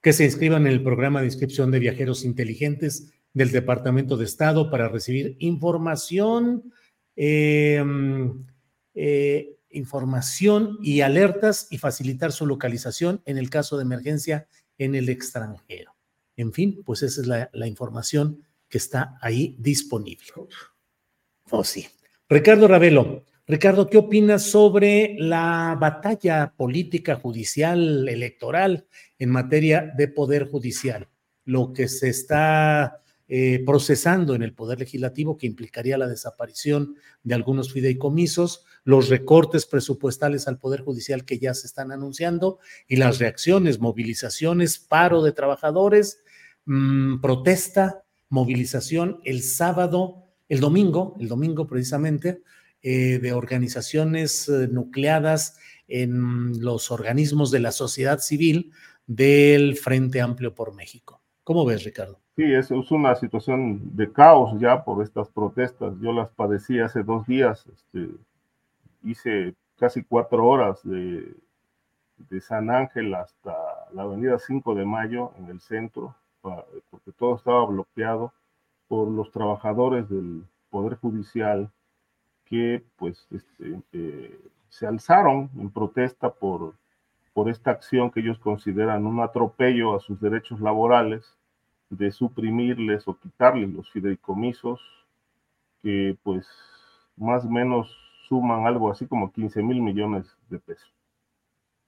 [0.02, 4.70] que se inscriban en el programa de inscripción de viajeros inteligentes del Departamento de Estado
[4.70, 6.72] para recibir información,
[7.16, 8.44] em,
[8.94, 14.46] eh, información y alertas y facilitar su localización en el caso de emergencia
[14.78, 15.94] en el extranjero.
[16.36, 20.26] En fin, pues esa es la, la información que está ahí disponible.
[21.50, 21.86] Oh, sí.
[22.28, 28.86] Ricardo Ravelo, Ricardo, ¿qué opinas sobre la batalla política, judicial, electoral
[29.18, 31.08] en materia de poder judicial?
[31.44, 37.34] Lo que se está eh, procesando en el Poder Legislativo, que implicaría la desaparición de
[37.34, 43.18] algunos fideicomisos, los recortes presupuestales al Poder Judicial que ya se están anunciando y las
[43.18, 46.24] reacciones, movilizaciones, paro de trabajadores,
[46.64, 52.40] mm, protesta, movilización el sábado, el domingo, el domingo precisamente,
[52.86, 55.58] eh, de organizaciones eh, nucleadas
[55.88, 58.72] en los organismos de la sociedad civil
[59.06, 61.22] del Frente Amplio por México.
[61.44, 62.20] ¿Cómo ves, Ricardo?
[62.36, 65.94] Sí, es, es, una situación de caos ya por estas protestas.
[66.02, 67.64] Yo las padecí hace dos días.
[67.72, 68.10] Este,
[69.02, 71.34] hice casi cuatro horas de,
[72.18, 73.54] de San Ángel hasta
[73.94, 78.34] la avenida 5 de Mayo en el centro, porque todo estaba bloqueado
[78.88, 81.70] por los trabajadores del Poder Judicial,
[82.44, 86.74] que pues este, eh, se alzaron en protesta por,
[87.32, 91.36] por esta acción que ellos consideran un atropello a sus derechos laborales,
[91.90, 94.80] de suprimirles o quitarles los fideicomisos,
[95.82, 96.46] que pues
[97.16, 97.96] más o menos
[98.28, 100.92] suman algo así como 15 mil millones de pesos.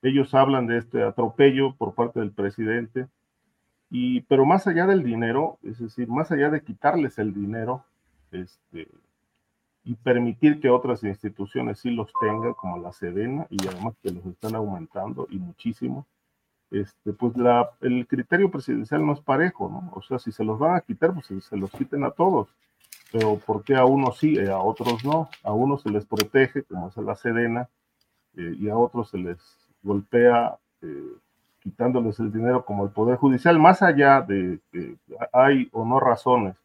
[0.02, 3.08] Ellos hablan de este atropello por parte del presidente,
[3.90, 7.84] y, pero más allá del dinero, es decir, más allá de quitarles el dinero,
[8.32, 8.88] este,
[9.86, 14.26] y permitir que otras instituciones sí los tengan, como la Sedena, y además que los
[14.26, 16.04] están aumentando y muchísimo,
[16.72, 19.92] este, pues la, el criterio presidencial no es parejo, ¿no?
[19.94, 22.48] O sea, si se los van a quitar, pues se los quiten a todos.
[23.12, 25.28] Pero ¿por qué a unos sí y a otros no?
[25.44, 27.68] A unos se les protege, como es la Sedena,
[28.36, 29.38] eh, y a otros se les
[29.84, 31.12] golpea eh,
[31.60, 34.96] quitándoles el dinero como el Poder Judicial, más allá de que
[35.32, 36.56] hay o no razones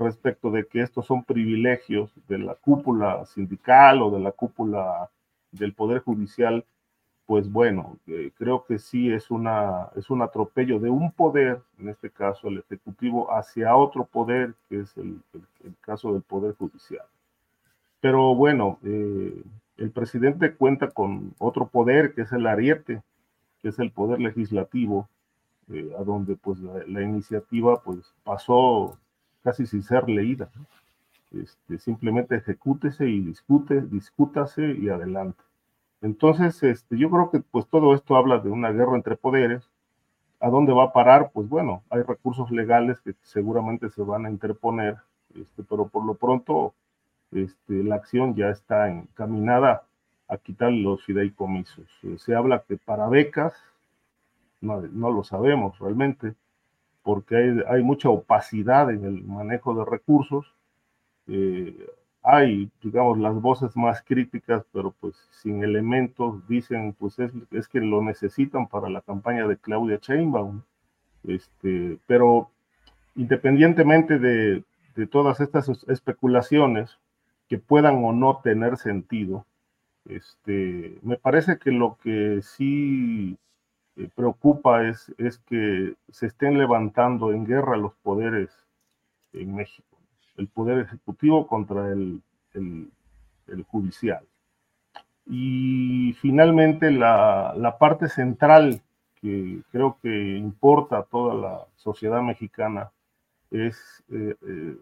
[0.00, 5.10] respecto de que estos son privilegios de la cúpula sindical o de la cúpula
[5.52, 6.64] del Poder Judicial,
[7.26, 11.88] pues bueno, eh, creo que sí es, una, es un atropello de un poder, en
[11.88, 17.04] este caso el Ejecutivo, hacia otro poder, que es el, el, caso del Poder Judicial.
[18.00, 19.42] Pero bueno, eh,
[19.76, 23.02] el presidente cuenta con otro poder, que es el ariete,
[23.62, 25.08] que es el poder legislativo,
[25.72, 28.98] eh, a donde pues la, la iniciativa pues pasó
[29.42, 30.50] casi sin ser leída.
[31.32, 35.42] Este, simplemente ejecútese y discute, discútase y adelante.
[36.02, 39.68] Entonces, este, yo creo que pues todo esto habla de una guerra entre poderes.
[40.40, 41.30] ¿A dónde va a parar?
[41.32, 44.96] Pues bueno, hay recursos legales que seguramente se van a interponer,
[45.34, 46.74] este, pero por lo pronto
[47.68, 49.84] la acción ya está encaminada
[50.26, 51.86] a quitar los fideicomisos.
[52.16, 53.54] Se habla que para becas,
[54.60, 56.34] no lo sabemos realmente,
[57.02, 60.54] porque hay, hay mucha opacidad en el manejo de recursos.
[61.26, 61.86] Eh,
[62.22, 67.80] hay, digamos, las voces más críticas, pero pues sin elementos, dicen, pues es, es que
[67.80, 70.62] lo necesitan para la campaña de Claudia Sheinbaum.
[71.24, 72.50] Este, pero
[73.14, 74.64] independientemente de,
[74.96, 76.98] de todas estas especulaciones
[77.48, 79.44] que puedan o no tener sentido,
[80.06, 83.38] este, me parece que lo que sí
[83.96, 88.50] eh, preocupa es, es que se estén levantando en guerra los poderes
[89.32, 89.90] en México
[90.40, 92.22] el poder ejecutivo contra el,
[92.54, 92.90] el,
[93.64, 94.24] judicial.
[95.26, 98.80] Y finalmente la, la, parte central
[99.20, 102.90] que creo que importa a toda la sociedad mexicana
[103.50, 104.76] es eh, eh,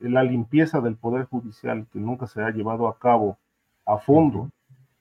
[0.00, 3.38] la limpieza del poder judicial que nunca se ha llevado a cabo
[3.86, 4.50] a fondo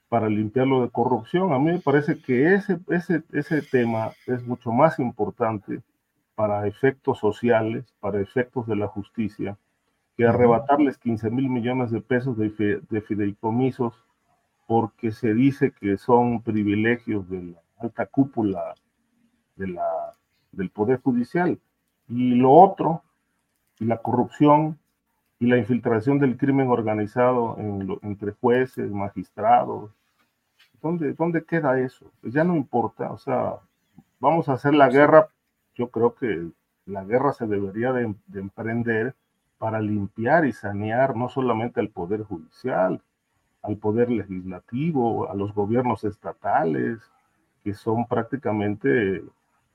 [0.10, 1.54] para limpiarlo de corrupción.
[1.54, 5.82] A mí me parece que ese, ese, ese tema es mucho más importante
[6.36, 9.58] para efectos sociales, para efectos de la justicia,
[10.16, 13.94] que arrebatarles 15 mil millones de pesos de, fideicomisos
[14.68, 18.76] porque se dice que son privilegios de la alta cúpula
[19.56, 20.14] de la,
[20.52, 21.60] del Poder Judicial.
[22.08, 23.04] Y lo otro,
[23.80, 24.78] y la corrupción
[25.40, 27.58] y la infiltración del crimen organizado
[28.02, 29.92] entre jueces, magistrados.
[30.82, 32.12] ¿Dónde, ¿Dónde queda eso?
[32.22, 33.56] Pues ya no importa, o sea,
[34.20, 35.30] vamos a hacer la guerra.
[35.76, 36.50] Yo creo que
[36.86, 39.16] la guerra se debería de emprender
[39.58, 43.02] para limpiar y sanear no solamente al Poder Judicial,
[43.62, 47.00] al Poder Legislativo, a los gobiernos estatales,
[47.64, 49.24] que son prácticamente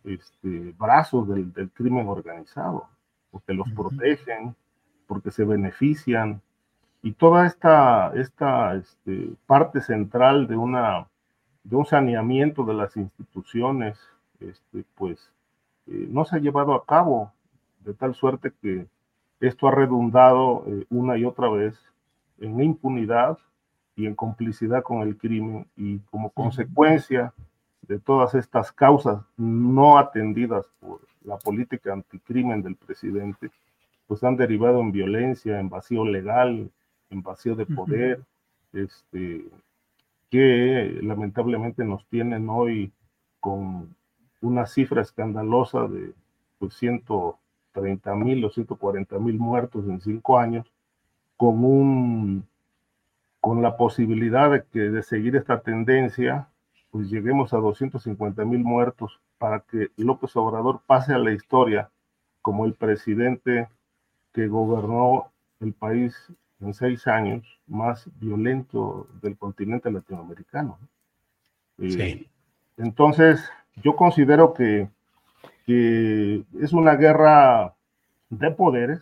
[0.05, 2.89] este, brazos del, crimen organizado,
[3.31, 4.57] porque los protegen,
[5.07, 6.41] porque se benefician.
[7.03, 11.07] Y toda esta, esta este, parte central de, una,
[11.63, 13.99] de un saneamiento de las instituciones,
[14.41, 15.31] este, pues
[15.87, 17.33] eh, no se ha llevado a cabo,
[17.81, 18.87] de tal suerte que
[19.41, 21.79] esto ha redundado eh, una y otra vez
[22.39, 23.39] en impunidad
[23.97, 27.33] y en complicidad con el crimen y como consecuencia
[27.83, 33.51] de todas estas causas no atendidas por la política anticrimen del presidente,
[34.15, 36.71] pues han derivado en violencia, en vacío legal,
[37.11, 38.23] en vacío de poder,
[38.73, 39.45] este,
[40.31, 42.93] que lamentablemente nos tienen hoy
[43.41, 43.93] con
[44.41, 46.13] una cifra escandalosa de
[46.61, 47.41] pues, ciento
[47.73, 50.71] 30 mil o 140 mil muertos en cinco años,
[51.37, 52.47] con, un,
[53.41, 56.47] con la posibilidad de que de seguir esta tendencia,
[56.93, 61.91] pues lleguemos a 250 mil muertos para que López Obrador pase a la historia
[62.43, 63.67] como el presidente
[64.35, 65.31] que gobernó
[65.61, 66.15] el país
[66.61, 70.79] en seis años más violento del continente latinoamericano.
[71.79, 72.27] Eh,
[72.77, 73.49] entonces,
[73.83, 74.89] yo considero que
[75.67, 77.75] que es una guerra
[78.31, 79.01] de poderes,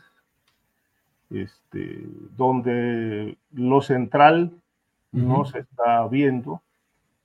[1.31, 2.07] este,
[2.37, 4.53] donde lo central
[5.11, 6.63] no se está viendo,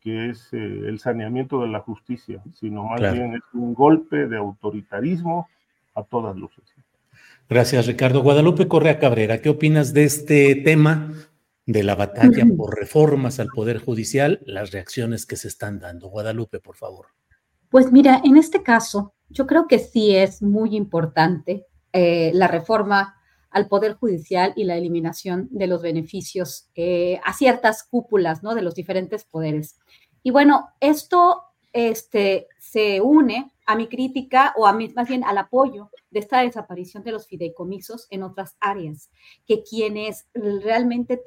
[0.02, 4.38] que es eh, el saneamiento de la justicia, sino más bien es un golpe de
[4.38, 5.48] autoritarismo
[5.96, 6.64] a todas luces.
[7.50, 8.24] Gracias, Ricardo.
[8.24, 11.14] Guadalupe Correa Cabrera, ¿qué opinas de este tema
[11.66, 16.10] de la batalla por reformas al Poder Judicial, las reacciones que se están dando?
[16.10, 17.08] Guadalupe, por favor.
[17.70, 23.16] Pues mira, en este caso, yo creo que sí es muy importante eh, la reforma
[23.50, 28.56] al Poder Judicial y la eliminación de los beneficios eh, a ciertas cúpulas ¿no?
[28.56, 29.78] de los diferentes poderes.
[30.22, 35.38] Y bueno, esto este, se une a mi crítica o a mi, más bien al
[35.38, 39.12] apoyo de esta desaparición de los fideicomisos en otras áreas,
[39.46, 41.22] que quienes realmente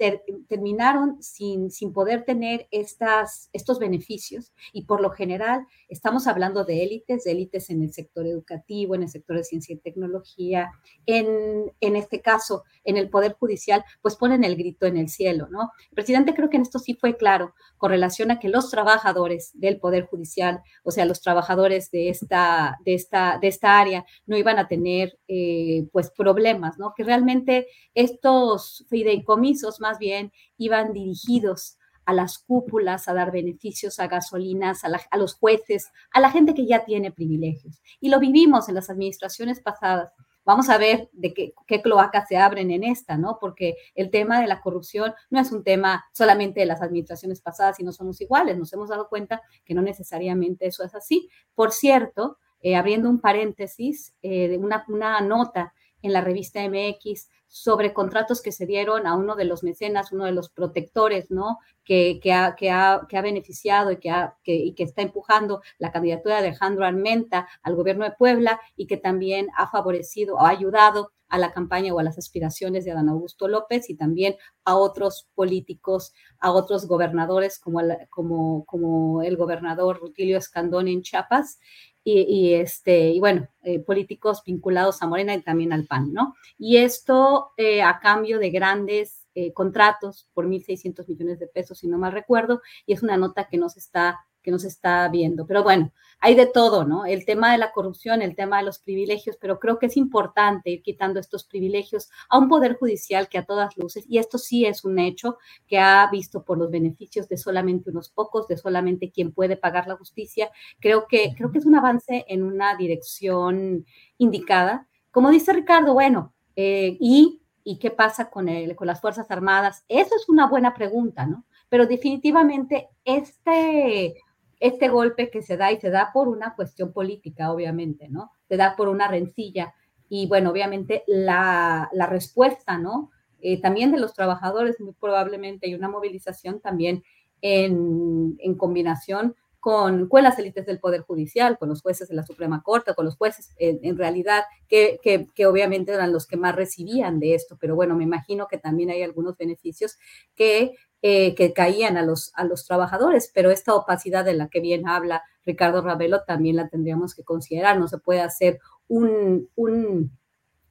[0.48, 6.82] terminaron sin, sin poder tener estas, estos beneficios y por lo general estamos hablando de
[6.82, 10.70] élites, de élites en el sector educativo, en el sector de ciencia y tecnología,
[11.04, 15.48] en, en este caso en el Poder Judicial, pues ponen el grito en el cielo,
[15.50, 15.72] ¿no?
[15.94, 19.78] Presidente creo que en esto sí fue claro con relación a que los trabajadores del
[19.78, 24.68] Poder Judicial, o sea, los trabajadores de de esta, de esta área no iban a
[24.68, 26.94] tener eh, pues problemas, ¿no?
[26.96, 34.08] Que realmente estos fideicomisos más bien iban dirigidos a las cúpulas, a dar beneficios a
[34.08, 37.80] gasolinas, a, los jueces, a la gente que ya tiene privilegios.
[38.00, 40.12] Y lo vivimos en las administraciones pasadas.
[40.44, 43.38] Vamos a ver de qué, qué, cloacas se abren en esta, ¿no?
[43.40, 47.78] Porque el tema de la corrupción no es un tema solamente de las administraciones pasadas
[47.80, 48.58] y no somos iguales.
[48.58, 51.28] Nos hemos dado cuenta que no necesariamente eso es así.
[51.54, 55.72] Por cierto, eh, abriendo un paréntesis, eh, una, una nota
[56.02, 60.24] en la revista MX sobre contratos que se dieron a uno de los mecenas, uno
[60.24, 61.58] de los protectores, ¿no?
[61.84, 65.60] Que, que, ha, que, ha, que ha, beneficiado y que, ha, y que está empujando
[65.78, 70.40] la candidatura de Alejandro Armenta al gobierno de Puebla y que también ha favorecido o
[70.40, 74.36] ha ayudado a la campaña o a las aspiraciones de Adán Augusto López y también
[74.64, 81.02] a otros políticos, a otros gobernadores como el, como, como el gobernador Rutilio Escandón en
[81.02, 81.60] Chiapas
[82.02, 86.34] y, este, y bueno, eh, políticos vinculados a Morena y también al PAN, ¿no?
[86.58, 91.88] Y esto eh, a cambio de grandes eh, contratos por 1.600 millones de pesos, si
[91.88, 95.46] no mal recuerdo, y es una nota que nos está que nos está viendo.
[95.46, 97.06] Pero bueno, hay de todo, ¿no?
[97.06, 100.70] El tema de la corrupción, el tema de los privilegios, pero creo que es importante
[100.70, 104.66] ir quitando estos privilegios a un poder judicial que a todas luces, y esto sí
[104.66, 109.10] es un hecho, que ha visto por los beneficios de solamente unos pocos, de solamente
[109.10, 110.50] quien puede pagar la justicia.
[110.78, 113.86] Creo que, creo que es un avance en una dirección
[114.18, 114.86] indicada.
[115.10, 119.84] Como dice Ricardo, bueno, eh, y, ¿y qué pasa con, el, con las Fuerzas Armadas?
[119.88, 121.46] Eso es una buena pregunta, ¿no?
[121.70, 124.16] Pero definitivamente este
[124.60, 128.30] este golpe que se da y se da por una cuestión política, obviamente, ¿no?
[128.48, 129.74] Se da por una rencilla
[130.08, 133.10] y bueno, obviamente la, la respuesta, ¿no?
[133.40, 137.02] Eh, también de los trabajadores, muy probablemente, hay una movilización también
[137.40, 142.22] en, en combinación con, con, las élites del Poder Judicial, con los jueces de la
[142.22, 147.20] Suprema Corte, con los jueces en, realidad, que, que, obviamente eran los que más recibían
[147.20, 149.98] de esto, pero bueno, me imagino que también hay algunos beneficios
[150.34, 150.72] que
[151.02, 154.86] eh, que caían a los, a los trabajadores, pero esta opacidad de la que bien
[154.86, 157.78] habla Ricardo Ravelo también la tendríamos que considerar.
[157.78, 160.16] No se puede hacer un, un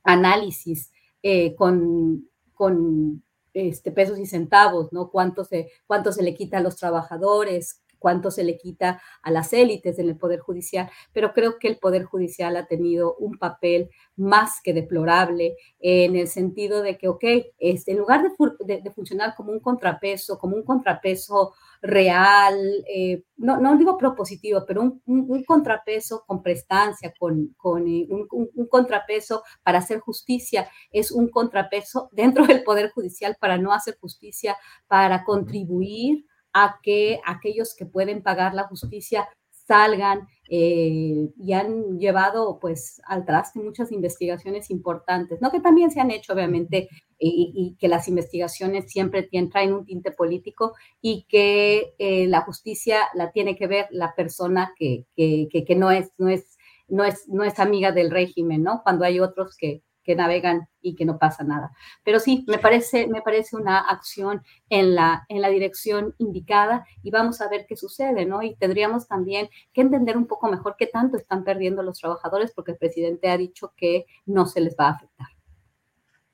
[0.03, 0.91] análisis
[1.23, 3.23] eh, con, con
[3.53, 5.09] este, pesos y centavos, ¿no?
[5.09, 9.54] Cuánto se, cuánto se le quita a los trabajadores, cuánto se le quita a las
[9.54, 13.89] élites en el Poder Judicial, pero creo que el Poder Judicial ha tenido un papel
[14.16, 17.24] más que deplorable en el sentido de que, ok,
[17.60, 22.58] este, en lugar de, funcionar como un contrapeso, como un contrapeso real,
[22.93, 27.54] eh, no, no, digo propositivo, pero un, contrapeso con prestancia, con,
[27.88, 33.74] eh, un, contrapeso para hacer justicia, es un contrapeso dentro del Poder Judicial para no
[33.74, 39.28] hacer justicia, para contribuir a que aquellos que pueden pagar la justicia
[39.70, 45.52] salgan eh, y han llevado pues al traste muchas investigaciones importantes, ¿no?
[45.52, 46.89] Que también se han hecho obviamente
[47.20, 53.32] y, que las investigaciones siempre traen un tinte político y que eh, la justicia la
[53.32, 57.28] tiene que ver la persona que, que, que, que no, es, no, es, no, es,
[57.28, 58.82] no es amiga del régimen, ¿no?
[58.84, 61.72] Cuando hay otros que, que navegan y que no pasa nada.
[62.03, 67.12] Pero sí, me parece, me parece una acción en la, en la dirección indicada y
[67.12, 68.41] vamos a ver qué sucede, ¿no?
[68.41, 72.72] Y tendríamos también que entender un poco mejor qué tanto están perdiendo los trabajadores porque
[72.72, 75.28] el presidente ha dicho que no se les va a afectar.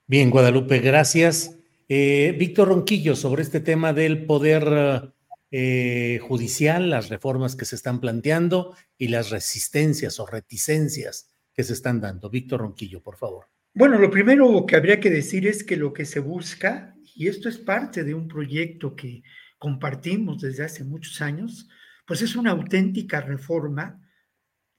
[0.08, 1.58] Bien, Guadalupe, gracias.
[1.90, 5.14] Eh, Víctor Ronquillo, sobre este tema del poder
[5.52, 11.74] eh, judicial, las reformas que se están planteando y las resistencias o reticencias que se
[11.74, 12.30] están dando.
[12.30, 13.48] Víctor Ronquillo, por favor.
[13.78, 17.50] Bueno, lo primero que habría que decir es que lo que se busca, y esto
[17.50, 19.22] es parte de un proyecto que
[19.58, 21.68] compartimos desde hace muchos años,
[22.08, 24.02] pues es una auténtica reforma,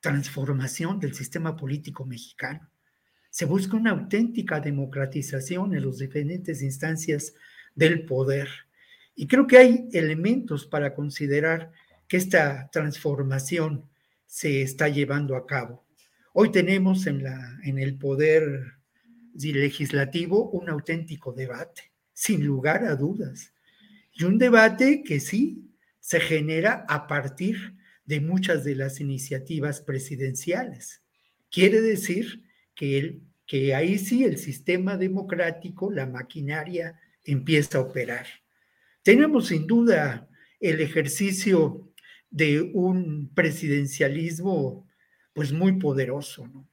[0.01, 2.70] transformación del sistema político mexicano.
[3.28, 7.34] Se busca una auténtica democratización en las diferentes instancias
[7.74, 8.49] del poder.
[9.14, 11.70] Y creo que hay elementos para considerar
[12.09, 13.90] que esta transformación
[14.24, 15.84] se está llevando a cabo.
[16.32, 18.75] Hoy tenemos en, la, en el poder
[19.39, 23.53] legislativo un auténtico debate, sin lugar a dudas.
[24.12, 25.70] Y un debate que sí
[26.01, 27.74] se genera a partir
[28.05, 31.03] de muchas de las iniciativas presidenciales.
[31.51, 38.26] Quiere decir que, el, que ahí sí el sistema democrático, la maquinaria, empieza a operar.
[39.03, 40.28] Tenemos sin duda
[40.61, 41.93] el ejercicio
[42.30, 44.89] de un presidencialismo
[45.32, 46.68] pues muy poderoso, ¿no?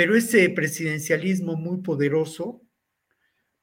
[0.00, 2.66] Pero ese presidencialismo muy poderoso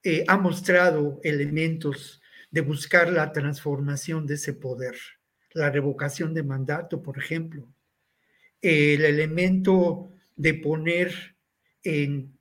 [0.04, 2.22] eh, ha mostrado elementos
[2.52, 4.96] de buscar la transformación de ese poder,
[5.56, 7.74] la revocación de mandato, por ejemplo,
[8.62, 11.36] el elemento de poner
[11.82, 12.38] en,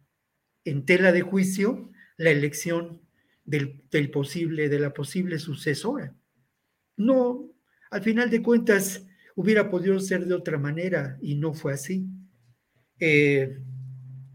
[0.67, 3.01] en tela de juicio la elección
[3.47, 6.15] del, posible, de la posible sucesora.
[6.99, 7.51] No,
[7.91, 12.07] al final de cuentas, hubiera podido ser de otra manera y no fue así.
[13.01, 13.59] Eh,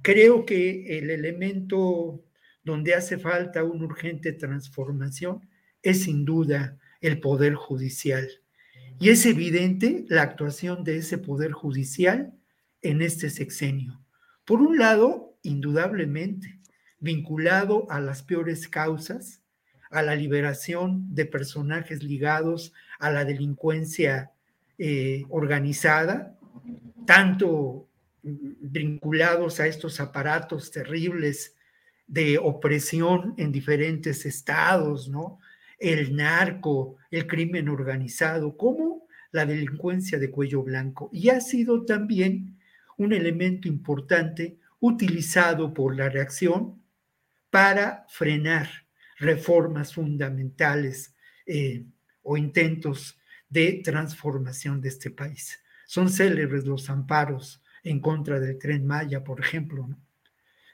[0.01, 2.23] Creo que el elemento
[2.63, 5.47] donde hace falta una urgente transformación
[5.81, 8.29] es sin duda el Poder Judicial.
[8.99, 12.33] Y es evidente la actuación de ese Poder Judicial
[12.81, 14.01] en este sexenio.
[14.45, 16.59] Por un lado, indudablemente
[16.99, 19.41] vinculado a las peores causas,
[19.89, 24.31] a la liberación de personajes ligados a la delincuencia
[24.77, 26.37] eh, organizada,
[27.05, 27.87] tanto
[28.23, 31.55] vinculados a estos aparatos terribles
[32.07, 35.39] de opresión en diferentes estados, ¿no?
[35.79, 41.09] El narco, el crimen organizado, como la delincuencia de cuello blanco.
[41.11, 42.59] Y ha sido también
[42.97, 46.81] un elemento importante utilizado por la reacción
[47.49, 48.69] para frenar
[49.17, 51.15] reformas fundamentales
[51.45, 51.85] eh,
[52.23, 53.19] o intentos
[53.49, 55.59] de transformación de este país.
[55.85, 59.89] Son célebres los amparos en contra del tren Maya, por ejemplo.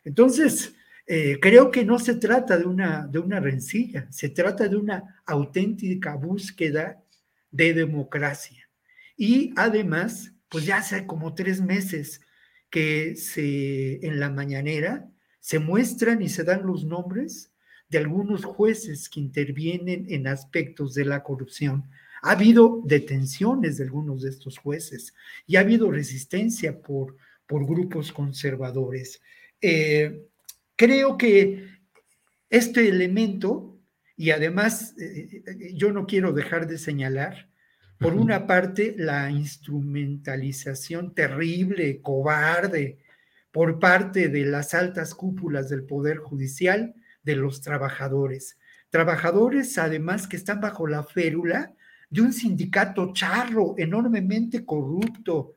[0.03, 4.75] Entonces, eh, creo que no se trata de una, de una rencilla, se trata de
[4.75, 7.01] una auténtica búsqueda
[7.51, 8.69] de democracia.
[9.15, 12.21] Y además, pues ya hace como tres meses
[12.69, 17.51] que se, en la mañanera se muestran y se dan los nombres
[17.89, 21.89] de algunos jueces que intervienen en aspectos de la corrupción.
[22.21, 25.13] Ha habido detenciones de algunos de estos jueces
[25.45, 27.15] y ha habido resistencia por,
[27.45, 29.21] por grupos conservadores.
[29.61, 30.27] Eh,
[30.75, 31.67] creo que
[32.49, 33.77] este elemento,
[34.15, 35.43] y además eh,
[35.73, 37.49] yo no quiero dejar de señalar,
[37.99, 42.99] por una parte, la instrumentalización terrible, cobarde,
[43.51, 46.93] por parte de las altas cúpulas del Poder Judicial
[47.23, 48.59] de los trabajadores.
[48.91, 51.73] Trabajadores, además, que están bajo la férula
[52.09, 55.55] de un sindicato charro, enormemente corrupto,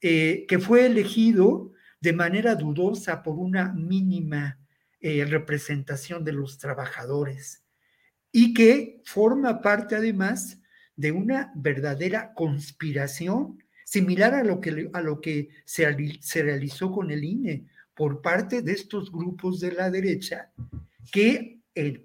[0.00, 4.58] eh, que fue elegido de manera dudosa por una mínima
[5.00, 7.62] eh, representación de los trabajadores
[8.32, 10.60] y que forma parte además
[10.96, 15.86] de una verdadera conspiración similar a lo que, a lo que se,
[16.20, 20.50] se realizó con el INE por parte de estos grupos de la derecha
[21.10, 22.04] que, en,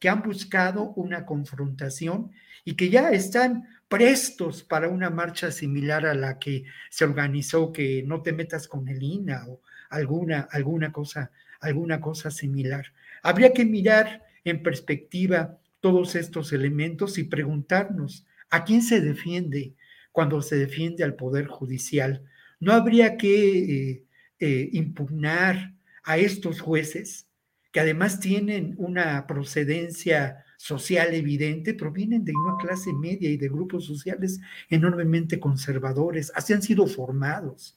[0.00, 2.30] que han buscado una confrontación
[2.64, 8.02] y que ya están prestos para una marcha similar a la que se organizó, que
[8.06, 9.60] no te metas con el INA o
[9.90, 12.92] alguna, alguna, cosa, alguna cosa similar.
[13.22, 19.74] Habría que mirar en perspectiva todos estos elementos y preguntarnos a quién se defiende
[20.12, 22.22] cuando se defiende al Poder Judicial.
[22.60, 24.04] No habría que eh,
[24.38, 27.26] eh, impugnar a estos jueces
[27.72, 33.84] que además tienen una procedencia social evidente, provienen de una clase media y de grupos
[33.84, 34.40] sociales
[34.70, 37.76] enormemente conservadores, así han sido formados.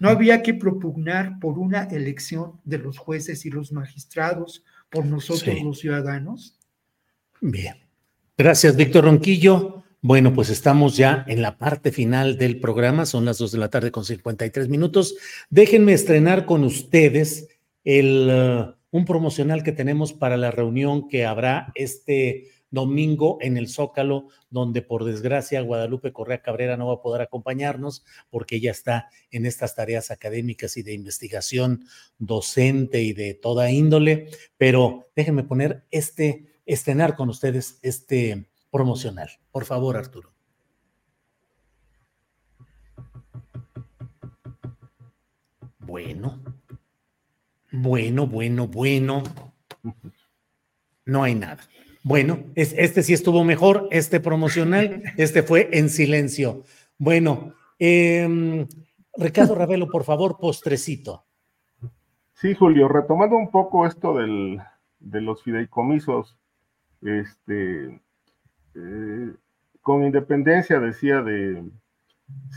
[0.00, 5.62] No había que propugnar por una elección de los jueces y los magistrados, por nosotros
[5.62, 6.58] los ciudadanos.
[7.40, 7.76] Bien.
[8.36, 9.84] Gracias, Víctor Ronquillo.
[10.00, 13.70] Bueno, pues estamos ya en la parte final del programa, son las dos de la
[13.70, 15.14] tarde con 53 minutos.
[15.50, 17.48] Déjenme estrenar con ustedes
[17.84, 18.28] el...
[18.28, 24.28] Uh, un promocional que tenemos para la reunión que habrá este domingo en el Zócalo,
[24.50, 29.46] donde por desgracia Guadalupe Correa Cabrera no va a poder acompañarnos porque ella está en
[29.46, 31.84] estas tareas académicas y de investigación
[32.18, 39.30] docente y de toda índole, pero déjenme poner este, estrenar con ustedes este promocional.
[39.50, 40.32] Por favor, Arturo.
[45.78, 46.42] Bueno,
[47.72, 49.22] bueno, bueno, bueno.
[51.04, 51.58] No hay nada.
[52.04, 56.64] Bueno, es, este sí estuvo mejor, este promocional, este fue en silencio.
[56.98, 58.66] Bueno, eh,
[59.16, 61.24] Ricardo Ravelo, por favor, postrecito.
[62.34, 64.60] Sí, Julio, retomando un poco esto del,
[64.98, 66.36] de los fideicomisos,
[67.00, 68.00] este,
[68.74, 69.32] eh,
[69.80, 71.62] con independencia, decía, de,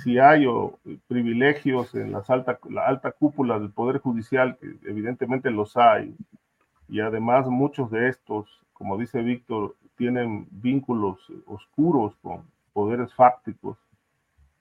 [0.04, 5.78] si hay o, privilegios en las alta, la alta cúpula del Poder Judicial, evidentemente los
[5.78, 6.16] hay,
[6.88, 13.78] y además muchos de estos, como dice Víctor, tienen vínculos oscuros con poderes fácticos.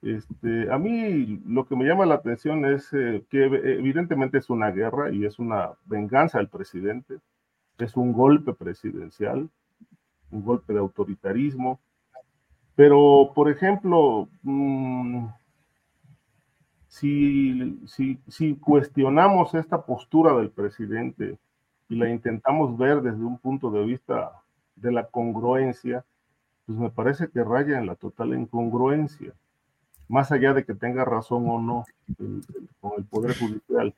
[0.00, 4.70] Este, a mí lo que me llama la atención es eh, que evidentemente es una
[4.70, 7.18] guerra y es una venganza del presidente,
[7.78, 9.48] es un golpe presidencial,
[10.30, 11.80] un golpe de autoritarismo,
[12.76, 15.26] pero, por ejemplo, mm,
[16.88, 17.80] si,
[18.28, 21.38] si, cuestionamos esta postura del presidente
[21.88, 24.32] y la intentamos ver desde un punto de vista
[24.76, 26.04] de la congruencia,
[26.66, 29.32] pues me parece que raya en la total incongruencia,
[30.08, 31.84] más allá de que tenga razón o no
[32.80, 33.94] con el Poder Judicial.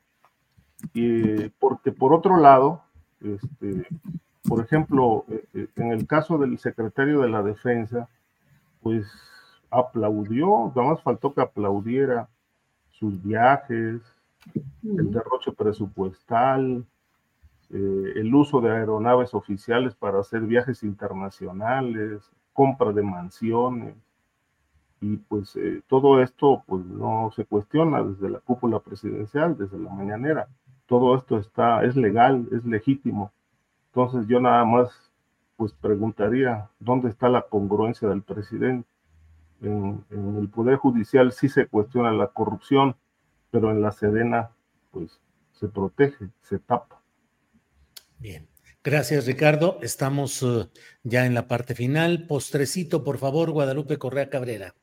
[0.93, 2.83] Y, porque por otro lado,
[3.21, 3.87] este,
[4.47, 8.09] por ejemplo, eh, eh, en el caso del secretario de la Defensa,
[8.81, 9.07] pues
[9.69, 12.29] aplaudió, nada más faltó que aplaudiera
[12.89, 14.01] sus viajes,
[14.83, 16.85] el derroche presupuestal,
[17.69, 22.21] eh, el uso de aeronaves oficiales para hacer viajes internacionales,
[22.53, 23.95] compra de mansiones.
[24.99, 29.91] Y pues eh, todo esto pues no se cuestiona desde la cúpula presidencial, desde la
[29.91, 30.47] mañanera.
[30.87, 33.31] Todo esto está, es legal, es legítimo.
[33.87, 35.06] Entonces yo nada más
[35.57, 38.87] pues preguntaría, ¿dónde está la congruencia del presidente?
[39.61, 42.95] En, en el Poder Judicial sí se cuestiona la corrupción,
[43.51, 44.51] pero en la Sedena
[44.91, 45.19] pues
[45.51, 47.01] se protege, se tapa.
[48.19, 48.47] Bien.
[48.83, 49.79] Gracias, Ricardo.
[49.81, 50.69] Estamos uh,
[51.03, 52.25] ya en la parte final.
[52.25, 54.75] Postrecito, por favor, Guadalupe Correa Cabrera.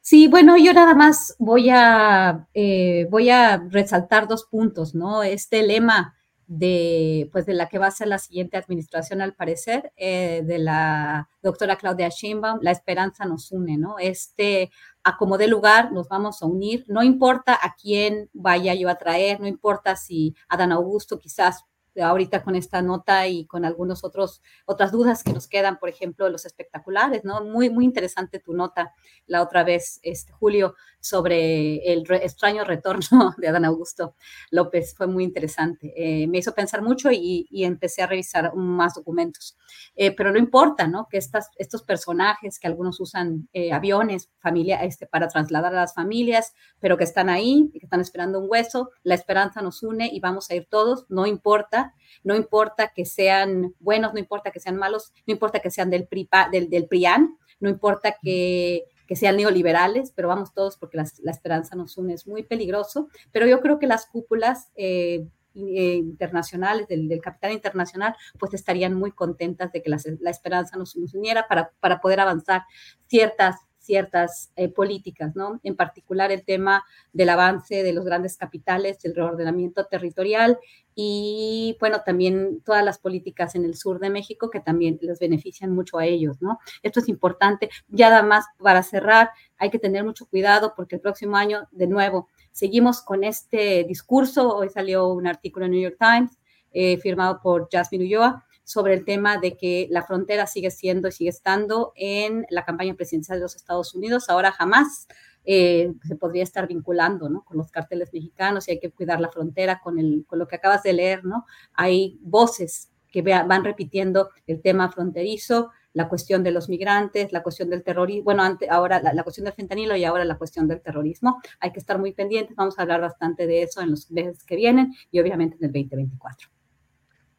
[0.00, 5.22] Sí, bueno, yo nada más voy a, eh, voy a resaltar dos puntos, ¿no?
[5.22, 6.16] Este lema
[6.52, 10.58] de, pues, de la que va a ser la siguiente administración, al parecer, eh, de
[10.58, 14.00] la doctora Claudia Sheinbaum, la esperanza nos une, ¿no?
[14.00, 14.72] Este,
[15.04, 18.96] a como de lugar, nos vamos a unir, no importa a quién vaya yo a
[18.96, 21.64] traer, no importa si Adán Augusto quizás
[22.02, 26.28] ahorita con esta nota y con algunos otros otras dudas que nos quedan, por ejemplo,
[26.28, 27.44] los espectaculares, ¿no?
[27.44, 28.94] Muy muy interesante tu nota
[29.26, 34.14] la otra vez, este Julio, sobre el extraño retorno de Adán Augusto
[34.50, 35.92] López, fue muy interesante.
[35.96, 39.56] Eh, me hizo pensar mucho y, empecé a revisar más documentos.
[39.94, 41.06] Eh, pero no importa, ¿no?
[41.08, 45.94] Que estas, estos personajes que algunos usan eh, aviones familia, este, para trasladar a las
[45.94, 50.20] familias, pero que están ahí, que están esperando un hueso, la esperanza nos une y
[50.20, 51.89] vamos a ir todos, no importa
[52.24, 56.08] no importa que sean buenos, no importa que sean malos, no importa que sean del,
[56.52, 61.98] del, del PRIAN, no importa que, sean neoliberales, pero vamos todos porque la, esperanza nos
[61.98, 65.26] une, es muy peligroso, pero yo creo que las cúpulas eh,
[65.56, 71.12] eh, internacionales, del, capital internacional, pues estarían muy contentas de que la, esperanza nos, nos
[71.14, 72.62] uniera para, para poder avanzar
[73.08, 73.56] ciertas
[73.90, 75.58] ciertas eh, políticas, ¿no?
[75.64, 80.60] En particular el tema del avance de los grandes capitales, el reordenamiento territorial
[80.94, 85.72] y, bueno, también todas las políticas en el sur de México que también les benefician
[85.72, 86.60] mucho a ellos, ¿no?
[86.84, 87.68] Esto es importante.
[87.88, 92.28] Ya además, para cerrar, hay que tener mucho cuidado porque el próximo año, de nuevo,
[92.52, 94.54] seguimos con este discurso.
[94.54, 96.38] Hoy salió un artículo en New York Times
[96.72, 101.12] eh, firmado por Jasmine Ulloa sobre el tema de que la frontera sigue siendo y
[101.12, 104.28] sigue estando en la campaña presidencial de los Estados Unidos.
[104.28, 105.08] Ahora jamás
[105.44, 107.42] eh, se podría estar vinculando ¿no?
[107.42, 110.54] con los carteles mexicanos y hay que cuidar la frontera con, el, con lo que
[110.54, 111.24] acabas de leer.
[111.24, 111.46] ¿no?
[111.74, 117.70] Hay voces que van repitiendo el tema fronterizo, la cuestión de los migrantes, la cuestión
[117.70, 121.40] del terrorismo, bueno, ahora la, la, cuestión del fentanilo y ahora la cuestión del terrorismo.
[121.58, 124.54] Hay que estar muy pendientes, vamos a hablar bastante de eso en los meses que
[124.54, 126.59] vienen y obviamente en el 2024.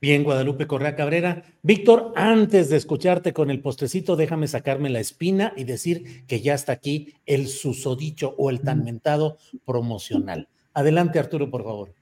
[0.01, 1.43] Bien, Guadalupe Correa Cabrera.
[1.61, 6.55] Víctor, antes de escucharte con el postrecito, déjame sacarme la espina y decir que ya
[6.55, 10.49] está aquí el susodicho o el tan mentado promocional.
[10.73, 11.93] Adelante, Arturo, por favor.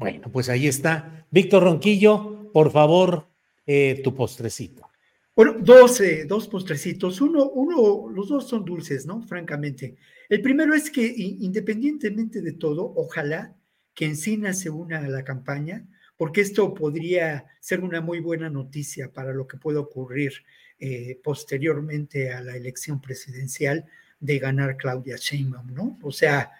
[0.00, 1.26] Bueno, pues ahí está.
[1.30, 3.28] Víctor Ronquillo, por favor,
[3.66, 4.88] eh, tu postrecito.
[5.36, 7.20] Bueno, dos, eh, dos postrecitos.
[7.20, 9.20] Uno, uno, los dos son dulces, ¿no?
[9.20, 9.96] Francamente.
[10.30, 13.54] El primero es que independientemente de todo, ojalá
[13.92, 15.86] que Encina se una a la campaña,
[16.16, 20.32] porque esto podría ser una muy buena noticia para lo que pueda ocurrir
[20.78, 23.84] eh, posteriormente a la elección presidencial
[24.18, 25.98] de ganar Claudia Sheinbaum, ¿no?
[26.02, 26.52] O sea,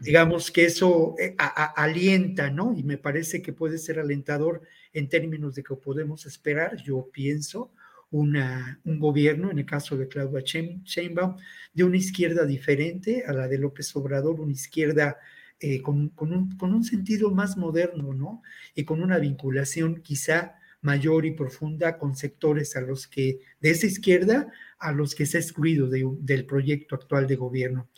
[0.00, 1.34] Digamos que eso eh,
[1.76, 2.74] alienta, ¿no?
[2.76, 4.62] Y me parece que puede ser alentador
[4.92, 7.72] en términos de que podemos esperar, yo pienso,
[8.10, 11.36] una, un gobierno, en el caso de Claudia Sheinbaum,
[11.74, 15.18] de una izquierda diferente a la de López Obrador, una izquierda
[15.58, 18.42] eh, con, un, con, un, sentido más moderno, ¿no?
[18.74, 20.56] Y con una vinculación quizá
[20.86, 24.46] mayor y profunda con sectores a los que, de esa izquierda,
[24.78, 27.88] a los que se ha excluido del proyecto actual de gobierno.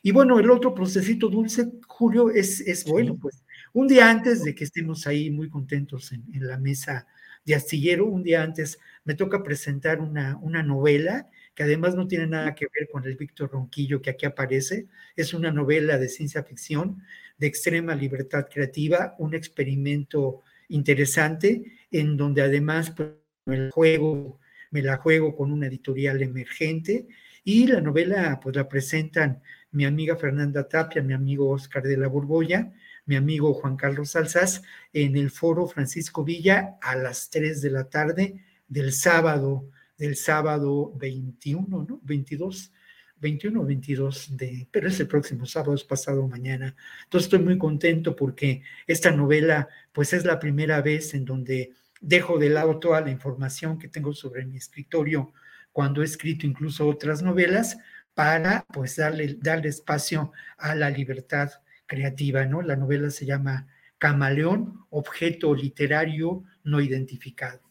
[0.00, 3.42] Y bueno, el otro procesito dulce, Julio, es, es bueno, pues
[3.72, 7.08] un día antes de que estemos ahí muy contentos en, la mesa
[7.44, 12.28] de astillero, un día antes me toca presentar una, una novela que además no tiene
[12.28, 14.86] nada que ver con el Víctor Ronquillo que aquí aparece,
[15.16, 17.02] es una novela de ciencia ficción
[17.38, 23.10] de extrema libertad creativa, un experimento interesante en donde además pues,
[23.44, 24.40] me, juego,
[24.70, 27.06] me la juego con una editorial emergente
[27.44, 32.08] y la novela pues la presentan mi amiga Fernanda Tapia, mi amigo Oscar de la
[32.08, 32.72] Borbolla,
[33.04, 34.62] mi amigo Juan Carlos Salsas
[34.92, 40.92] en el foro Francisco Villa a las 3 de la tarde del sábado, del sábado
[40.96, 42.00] 21, ¿no?
[42.02, 42.72] 22
[43.18, 46.74] 21 o 22 de, pero es el próximo sábado, es pasado mañana.
[47.04, 52.38] Entonces estoy muy contento porque esta novela, pues es la primera vez en donde dejo
[52.38, 55.32] de lado toda la información que tengo sobre mi escritorio
[55.72, 57.78] cuando he escrito incluso otras novelas
[58.14, 61.50] para pues darle, darle espacio a la libertad
[61.86, 62.62] creativa, ¿no?
[62.62, 63.66] La novela se llama
[63.98, 67.65] Camaleón, objeto literario no identificado.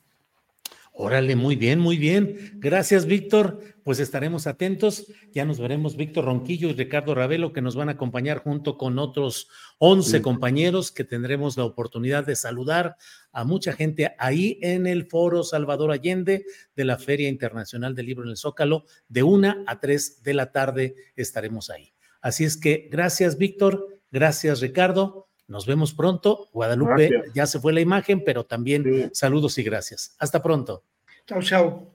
[0.97, 2.53] Órale, muy bien, muy bien.
[2.55, 3.59] Gracias, Víctor.
[3.83, 5.07] Pues estaremos atentos.
[5.33, 8.97] Ya nos veremos Víctor Ronquillo y Ricardo Ravelo, que nos van a acompañar junto con
[8.97, 12.95] otros 11 compañeros que tendremos la oportunidad de saludar
[13.33, 16.45] a mucha gente ahí en el Foro Salvador Allende
[16.77, 18.85] de la Feria Internacional del Libro en el Zócalo.
[19.09, 21.93] De una a tres de la tarde estaremos ahí.
[22.21, 23.99] Así es que gracias, Víctor.
[24.11, 25.27] Gracias, Ricardo.
[25.47, 26.49] Nos vemos pronto.
[26.53, 30.15] Guadalupe, ya se fue la imagen, pero también saludos y gracias.
[30.19, 30.83] Hasta pronto.
[31.27, 31.94] Chao, chao.